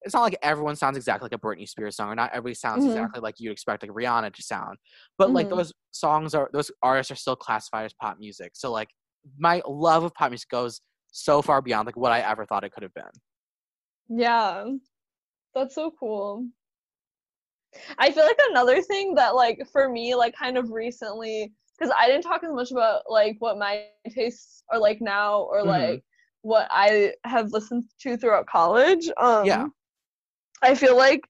it's 0.03 0.15
not 0.15 0.23
like 0.23 0.39
everyone 0.43 0.77
sounds 0.77 0.97
exactly 0.97 1.25
like 1.27 1.33
a 1.37 1.45
Britney 1.45 1.69
Spears 1.69 1.97
song, 1.97 2.09
or 2.09 2.15
not 2.15 2.31
everybody 2.31 2.55
sounds 2.55 2.85
Mhm. 2.85 2.91
exactly 2.91 3.21
like 3.21 3.35
you'd 3.41 3.51
expect 3.51 3.83
like 3.83 3.91
Rihanna 3.91 4.33
to 4.33 4.43
sound. 4.45 4.79
But 5.19 5.33
like 5.33 5.49
Mhm. 5.49 5.57
those 5.57 5.73
songs 5.91 6.37
are 6.37 6.49
those 6.53 6.71
artists 6.85 7.11
are 7.11 7.17
still 7.17 7.35
classified 7.35 7.87
as 7.87 7.95
pop 7.95 8.17
music. 8.17 8.53
So 8.55 8.71
like 8.71 8.91
my 9.37 9.61
love 9.67 10.05
of 10.05 10.15
pop 10.15 10.31
music 10.31 10.49
goes 10.51 10.81
so 11.11 11.43
far 11.43 11.61
beyond 11.61 11.87
like 11.87 11.97
what 11.97 12.13
I 12.13 12.21
ever 12.21 12.47
thought 12.47 12.63
it 12.63 12.71
could 12.71 12.85
have 12.85 12.95
been. 12.95 13.11
Yeah. 14.09 14.67
That's 15.53 15.75
so 15.75 15.91
cool. 15.99 16.47
I 17.99 18.11
feel 18.11 18.25
like 18.25 18.39
another 18.51 18.83
thing 18.83 19.15
that 19.15 19.35
like 19.35 19.61
for 19.73 19.89
me 19.89 20.15
like 20.15 20.35
kind 20.35 20.57
of 20.59 20.71
recently 20.71 21.53
because 21.79 21.93
I 21.97 22.07
didn't 22.07 22.23
talk 22.23 22.43
as 22.45 22.53
much 22.53 22.71
about 22.73 23.03
like 23.09 23.37
what 23.41 23.59
my 23.59 23.87
tastes 24.11 24.63
are 24.73 24.79
like 24.79 25.01
now 25.01 25.43
or 25.43 25.63
Mhm. 25.63 25.65
like 25.65 26.05
what 26.43 26.67
I 26.71 27.15
have 27.25 27.53
listened 27.53 27.85
to 28.01 28.17
throughout 28.17 28.47
college. 28.47 29.09
Um 29.19 29.45
Yeah. 29.45 29.67
I 30.63 30.75
feel 30.75 30.97
like 30.97 31.23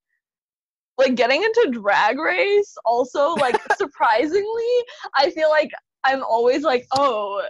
like 0.99 1.15
getting 1.15 1.43
into 1.43 1.71
drag 1.73 2.19
race 2.19 2.75
also 2.85 3.31
like 3.37 3.61
surprisingly 3.77 4.85
I 5.15 5.31
feel 5.31 5.49
like 5.51 5.71
I'm 6.05 6.23
always 6.23 6.63
like 6.63 6.87
oh 6.93 7.43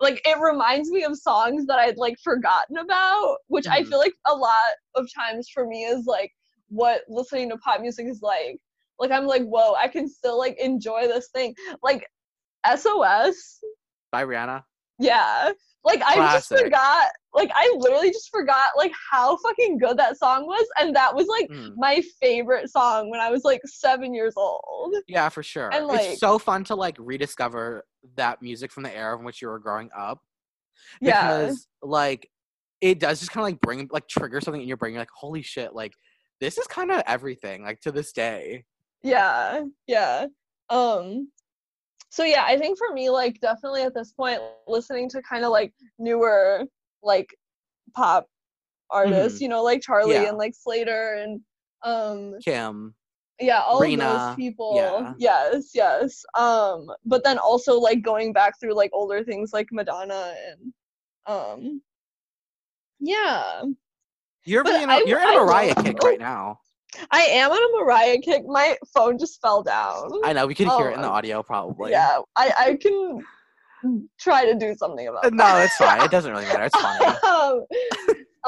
like 0.00 0.20
it 0.26 0.38
reminds 0.40 0.90
me 0.90 1.04
of 1.04 1.16
songs 1.18 1.66
that 1.66 1.78
I'd 1.78 1.96
like 1.96 2.16
forgotten 2.22 2.78
about, 2.78 3.38
which 3.48 3.66
I 3.72 3.82
Mhm. 3.82 3.90
feel 3.90 3.98
like 3.98 4.12
a 4.26 4.34
lot 4.34 4.74
of 4.94 5.08
times 5.14 5.48
for 5.48 5.66
me 5.66 5.84
is 5.84 6.04
like 6.06 6.32
what 6.68 7.02
listening 7.08 7.50
to 7.50 7.56
pop 7.58 7.80
music 7.80 8.06
is 8.06 8.20
like. 8.22 8.58
Like 8.98 9.10
I'm 9.10 9.26
like, 9.26 9.42
whoa, 9.42 9.74
I 9.74 9.88
can 9.88 10.08
still 10.08 10.38
like 10.38 10.58
enjoy 10.58 11.06
this 11.06 11.28
thing. 11.28 11.54
Like 11.82 12.06
SOS, 12.76 13.60
By 14.12 14.24
Rihanna. 14.24 14.62
yeah. 14.98 15.52
Like 15.84 16.02
I 16.04 16.16
just 16.32 16.48
forgot, 16.48 17.06
like 17.32 17.48
I 17.54 17.72
literally 17.78 18.10
just 18.10 18.30
forgot 18.30 18.70
like 18.76 18.90
how 19.12 19.36
fucking 19.36 19.78
good 19.78 19.96
that 19.98 20.18
song 20.18 20.44
was, 20.46 20.66
and 20.80 20.96
that 20.96 21.14
was 21.14 21.28
like 21.28 21.48
Mm. 21.48 21.74
my 21.76 22.02
favorite 22.20 22.68
song 22.70 23.08
when 23.08 23.20
I 23.20 23.30
was 23.30 23.44
like 23.44 23.60
seven 23.66 24.12
years 24.12 24.34
old. 24.36 24.96
Yeah, 25.06 25.28
for 25.28 25.44
sure. 25.44 25.72
And, 25.72 25.86
like- 25.86 26.00
it's 26.00 26.20
so 26.20 26.40
fun 26.40 26.64
to 26.64 26.74
like 26.74 26.96
rediscover 26.98 27.84
that 28.16 28.42
music 28.42 28.72
from 28.72 28.82
the 28.82 28.92
era 28.96 29.16
in 29.16 29.24
which 29.24 29.40
you 29.40 29.46
were 29.46 29.60
growing 29.60 29.90
up. 29.96 30.18
Yeah. 31.00 31.40
Because 31.42 31.68
like 31.82 32.28
it 32.80 32.98
does 32.98 33.20
just 33.20 33.30
kind 33.30 33.42
of 33.42 33.52
like 33.52 33.60
bring 33.60 33.88
like 33.92 34.08
trigger 34.08 34.40
something 34.40 34.60
in 34.62 34.66
your 34.68 34.76
brain. 34.76 34.94
You're 34.94 35.02
like, 35.02 35.08
holy 35.14 35.42
shit, 35.42 35.72
like 35.72 35.92
this 36.40 36.58
is 36.58 36.66
kind 36.66 36.90
of 36.90 37.02
everything, 37.06 37.62
like 37.62 37.80
to 37.80 37.92
this 37.92 38.12
day. 38.12 38.64
Yeah, 39.02 39.62
yeah. 39.86 40.26
Um 40.70 41.30
so 42.10 42.24
yeah, 42.24 42.44
I 42.46 42.56
think 42.58 42.78
for 42.78 42.92
me 42.94 43.10
like 43.10 43.40
definitely 43.40 43.82
at 43.82 43.94
this 43.94 44.12
point 44.12 44.40
listening 44.66 45.08
to 45.10 45.22
kind 45.22 45.44
of 45.44 45.50
like 45.50 45.72
newer 45.98 46.64
like 47.02 47.34
pop 47.94 48.26
artists, 48.90 49.40
you 49.40 49.48
know, 49.48 49.62
like 49.62 49.80
Charli 49.80 50.02
Mm-hmm. 50.04 50.22
Yeah. 50.22 50.28
and 50.28 50.38
like 50.38 50.54
Slayyyter 50.54 51.22
and 51.24 51.40
um 51.84 52.34
Kim. 52.44 52.94
yeah, 53.40 53.60
all 53.60 53.82
of 53.82 53.98
those 53.98 54.36
people. 54.36 54.72
yeah. 54.76 55.12
Yes, 55.18 55.70
yes. 55.74 56.24
Um 56.36 56.86
but 57.04 57.22
then 57.24 57.38
also 57.38 57.78
like 57.78 58.02
going 58.02 58.32
back 58.32 58.54
through 58.60 58.74
like 58.74 58.90
older 58.92 59.22
things 59.24 59.50
like 59.52 59.68
Madonna 59.72 60.34
and 60.50 60.72
um 61.26 61.82
yeah. 62.98 63.62
You're 64.46 64.64
being 64.64 64.88
I- 64.88 65.00
a, 65.00 65.08
you're 65.08 65.20
in 65.20 65.28
a 65.28 65.32
Mariah 65.44 65.74
love- 65.76 65.84
kick 65.84 65.98
right 66.02 66.18
now. 66.18 66.60
I 67.10 67.22
am 67.22 67.50
on 67.50 67.58
a 67.58 67.84
Mariah 67.84 68.18
kick. 68.22 68.44
My 68.46 68.74
phone 68.94 69.18
just 69.18 69.40
fell 69.42 69.62
down. 69.62 70.10
I 70.24 70.32
know 70.32 70.46
we 70.46 70.54
could 70.54 70.68
hear 70.68 70.76
Oh, 70.86 70.90
it 70.90 70.94
in 70.94 71.02
the 71.02 71.08
um, 71.08 71.12
audio 71.12 71.42
probably. 71.42 71.90
Yeah, 71.90 72.20
I 72.36 72.52
I 72.58 72.76
can 72.80 73.20
try 74.18 74.46
to 74.46 74.54
do 74.54 74.74
something 74.78 75.06
about 75.06 75.26
Uh, 75.26 75.30
that. 75.30 75.34
No, 75.34 75.56
it's 75.58 75.76
fine. 75.76 76.00
It 76.00 76.10
doesn't 76.10 76.32
really 76.32 76.46
matter. 76.46 76.70
It's 76.72 76.80
fine. 76.80 77.02
um, 77.26 77.66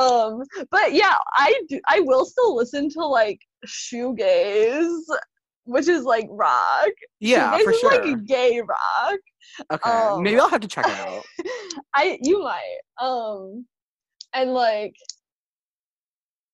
um, 0.03 0.43
but 0.71 0.95
yeah, 0.95 1.17
I 1.37 1.61
do. 1.69 1.79
I 1.89 2.01
will 2.01 2.25
still 2.25 2.55
listen 2.57 2.89
to 2.91 3.05
like 3.05 3.39
shoegaze, 3.67 5.03
which 5.65 5.89
is 5.89 6.05
like 6.05 6.27
rock. 6.31 6.89
Yeah, 7.21 7.53
shoegaze 7.59 7.65
for 7.65 7.71
is 7.73 7.81
sure. 7.81 8.07
like 8.07 8.25
gay 8.25 8.63
rock. 8.63 9.19
Okay, 9.73 9.91
um, 9.91 10.23
maybe 10.23 10.39
I'll 10.41 10.49
have 10.49 10.61
to 10.63 10.69
check 10.69 10.87
it 10.87 10.93
out. 11.01 11.23
I 11.95 12.19
you 12.23 12.43
might. 12.43 12.79
Um, 12.99 13.67
and 14.33 14.55
like. 14.55 14.95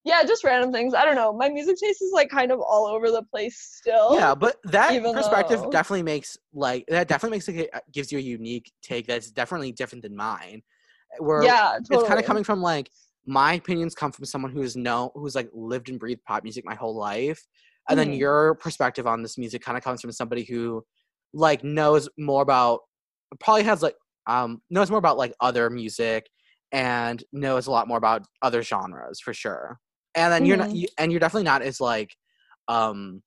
Yeah, 0.05 0.23
just 0.25 0.45
random 0.45 0.71
things. 0.73 0.93
I 0.95 1.05
don't 1.05 1.15
know. 1.15 1.33
My 1.33 1.49
music 1.49 1.77
taste 1.79 2.03
is 2.03 2.13
like 2.13 2.29
kind 2.29 2.53
of 2.53 2.61
all 2.61 2.87
over 2.87 3.11
the 3.11 3.23
place 3.23 3.59
still. 3.59 4.11
Yeah, 4.17 4.35
but 4.35 4.57
that 4.65 5.01
perspective 5.13 5.63
though- 5.63 5.71
definitely 5.71 6.03
makes 6.03 6.37
like 6.53 6.85
that 6.89 7.09
definitely 7.09 7.37
makes 7.37 7.49
it 7.49 7.71
gives 7.93 8.13
you 8.13 8.19
a 8.19 8.21
unique 8.23 8.71
take 8.83 9.07
that's 9.07 9.31
definitely 9.31 9.73
different 9.73 10.03
than 10.03 10.15
mine. 10.15 10.63
Where 11.19 11.43
yeah, 11.45 11.79
it's 11.91 12.05
kind 12.05 12.19
of 12.21 12.27
coming 12.27 12.45
from 12.45 12.63
like 12.63 12.91
my 13.27 13.55
opinions 13.55 13.95
come 13.95 14.13
from 14.13 14.27
someone 14.27 14.53
who's 14.53 14.77
no 14.77 15.13
who's 15.15 15.35
like 15.35 15.51
lived 15.55 15.89
and 15.89 15.99
breathed 15.99 16.25
pop 16.25 16.43
music 16.45 16.65
my 16.67 16.75
whole 16.75 16.97
life, 16.97 17.47
and 17.89 17.99
then 17.99 18.13
Mhm. 18.13 18.19
your 18.19 18.57
perspective 18.57 19.07
on 19.07 19.23
this 19.23 19.39
music 19.39 19.63
kind 19.63 19.79
of 19.79 19.85
comes 19.85 20.01
from 20.03 20.13
somebody 20.13 20.45
who 20.45 20.85
like 21.33 21.65
knows 21.65 22.09
more 22.19 22.43
about 22.43 22.81
probably 23.41 23.65
has 23.65 23.83
like 23.83 23.97
um 24.27 24.63
knows 24.71 24.91
more 24.91 24.99
about 24.99 25.19
like 25.19 25.35
other 25.41 25.71
music 25.71 26.29
and 26.73 27.25
knows 27.33 27.67
a 27.67 27.71
lot 27.71 27.89
more 27.89 27.99
about 27.99 28.27
other 28.43 28.63
genres 28.63 29.21
for 29.21 29.35
sure. 29.35 29.79
And 30.15 30.33
then 30.33 30.45
you're 30.45 30.57
not 30.57 30.69
Mhm. 30.69 30.81
you, 30.81 30.89
and 30.99 31.11
you're 31.13 31.21
definitely 31.21 31.45
not 31.45 31.63
as 31.63 31.81
like 31.81 32.15
um 32.69 33.23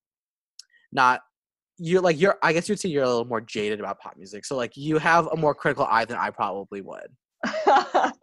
not 0.91 1.21
you're 1.78 2.02
like 2.02 2.19
you're 2.19 2.38
I 2.41 2.54
guess 2.54 2.67
you'd 2.69 2.80
say 2.80 2.89
you're 2.89 3.04
a 3.04 3.08
little 3.08 3.26
more 3.26 3.41
jaded 3.41 3.80
about 3.80 4.00
pop 4.00 4.17
music. 4.17 4.45
So 4.45 4.56
like 4.56 4.76
you 4.76 4.97
have 4.97 5.28
a 5.28 5.36
more 5.38 5.54
critical 5.54 5.86
eye 5.86 6.06
than 6.06 6.17
I 6.17 6.30
probably 6.32 6.82
would. 6.82 7.08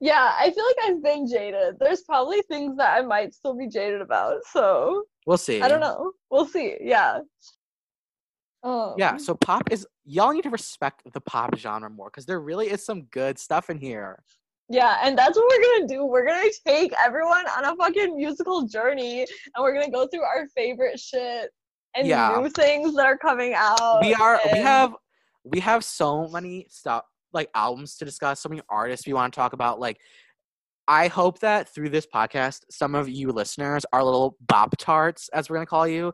yeah, 0.00 0.32
I 0.38 0.50
feel 0.54 0.64
like 0.64 0.76
I've 0.84 1.02
been 1.02 1.26
jaded. 1.28 1.76
There's 1.78 2.02
probably 2.02 2.42
things 2.42 2.76
that 2.78 2.96
I 2.96 3.02
might 3.02 3.34
still 3.34 3.56
be 3.56 3.68
jaded 3.68 4.00
about. 4.00 4.38
So 4.50 5.04
We'll 5.26 5.38
see. 5.38 5.60
I 5.62 5.68
don't 5.68 5.80
know. 5.80 6.12
We'll 6.30 6.46
see. 6.46 6.76
Yeah. 6.80 7.20
Um, 8.62 8.94
Yeah, 8.96 9.16
so 9.18 9.34
pop 9.34 9.70
is 9.70 9.86
y'all 10.04 10.32
need 10.32 10.42
to 10.42 10.50
respect 10.50 11.02
the 11.12 11.20
pop 11.20 11.56
genre 11.56 11.90
more 11.90 12.08
because 12.10 12.26
there 12.26 12.40
really 12.40 12.68
is 12.70 12.84
some 12.84 13.02
good 13.04 13.38
stuff 13.38 13.68
in 13.68 13.78
here. 13.78 14.22
Yeah, 14.68 14.98
and 15.02 15.16
that's 15.16 15.36
what 15.36 15.46
we're 15.48 15.78
gonna 15.78 15.86
do. 15.88 16.06
We're 16.06 16.26
gonna 16.26 16.48
take 16.66 16.92
everyone 17.04 17.44
on 17.56 17.64
a 17.64 17.76
fucking 17.76 18.16
musical 18.16 18.62
journey, 18.62 19.20
and 19.20 19.62
we're 19.62 19.74
gonna 19.74 19.90
go 19.90 20.06
through 20.06 20.22
our 20.22 20.48
favorite 20.56 20.98
shit 20.98 21.50
and 21.94 22.06
Yeah. 22.06 22.36
new 22.38 22.48
things 22.48 22.94
that 22.96 23.06
are 23.06 23.18
coming 23.18 23.54
out. 23.54 24.00
we 24.00 24.14
are 24.14 24.40
we 24.52 24.58
have 24.60 24.94
we 25.44 25.60
have 25.60 25.84
so 25.84 26.28
many 26.28 26.66
stuff 26.70 27.04
like 27.32 27.50
albums 27.54 27.96
to 27.96 28.04
discuss, 28.04 28.40
so 28.40 28.48
many 28.48 28.62
artists 28.70 29.06
we 29.06 29.12
want 29.12 29.32
to 29.34 29.38
talk 29.38 29.52
about. 29.52 29.78
Like 29.80 29.98
I 30.88 31.08
hope 31.08 31.38
that 31.40 31.68
through 31.74 31.90
this 31.90 32.06
podcast, 32.06 32.60
some 32.70 32.94
of 32.94 33.08
you 33.08 33.32
listeners, 33.32 33.84
our 33.92 34.02
little 34.04 34.36
bop 34.46 34.76
tarts, 34.78 35.28
as 35.30 35.48
we're 35.50 35.56
gonna 35.56 35.66
call 35.66 35.86
you, 35.88 36.12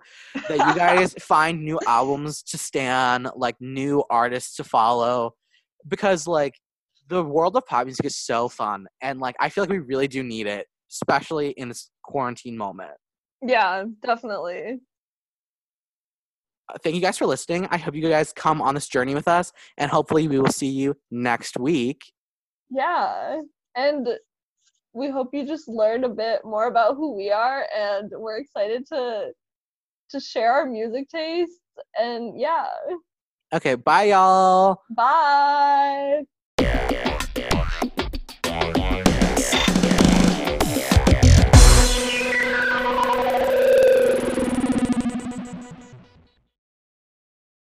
that 0.48 0.58
you 0.58 0.74
guys 0.74 1.14
find 1.20 1.62
new 1.64 1.78
albums 1.86 2.42
to 2.44 2.58
stand, 2.58 3.28
like 3.36 3.56
new 3.60 4.02
artists 4.10 4.56
to 4.56 4.64
follow, 4.64 5.34
because 5.86 6.26
like 6.26 6.54
the 7.10 7.22
world 7.24 7.56
of 7.56 7.66
pop 7.66 7.84
music 7.86 8.06
is 8.06 8.16
so 8.16 8.48
fun, 8.48 8.86
and 9.02 9.20
like 9.20 9.36
I 9.40 9.48
feel 9.50 9.62
like 9.62 9.70
we 9.70 9.78
really 9.80 10.08
do 10.08 10.22
need 10.22 10.46
it, 10.46 10.66
especially 10.90 11.50
in 11.50 11.68
this 11.68 11.90
quarantine 12.04 12.56
moment. 12.56 12.92
Yeah, 13.42 13.84
definitely. 14.02 14.78
Uh, 16.72 16.78
Thank 16.82 16.94
you 16.94 17.02
guys 17.02 17.18
for 17.18 17.26
listening. 17.26 17.66
I 17.70 17.76
hope 17.78 17.94
you 17.94 18.08
guys 18.08 18.32
come 18.32 18.62
on 18.62 18.74
this 18.74 18.88
journey 18.88 19.14
with 19.14 19.28
us, 19.28 19.52
and 19.76 19.90
hopefully 19.90 20.28
we 20.28 20.38
will 20.38 20.52
see 20.52 20.68
you 20.70 20.96
next 21.10 21.58
week. 21.58 22.00
Yeah, 22.70 23.40
and 23.76 24.08
we 24.92 25.10
hope 25.10 25.30
you 25.32 25.44
just 25.46 25.68
learned 25.68 26.04
a 26.04 26.08
bit 26.08 26.40
more 26.44 26.66
about 26.68 26.96
who 26.96 27.16
we 27.16 27.30
are, 27.30 27.66
and 27.76 28.10
we're 28.14 28.38
excited 28.38 28.86
to 28.92 29.32
to 30.10 30.20
share 30.20 30.52
our 30.52 30.66
music 30.66 31.08
tastes. 31.08 31.60
And 31.98 32.38
yeah, 32.38 32.66
Okay, 33.52 33.74
bye, 33.74 34.04
y'all. 34.04 34.80
bye. 34.90 36.22
Yeah. 36.60 36.90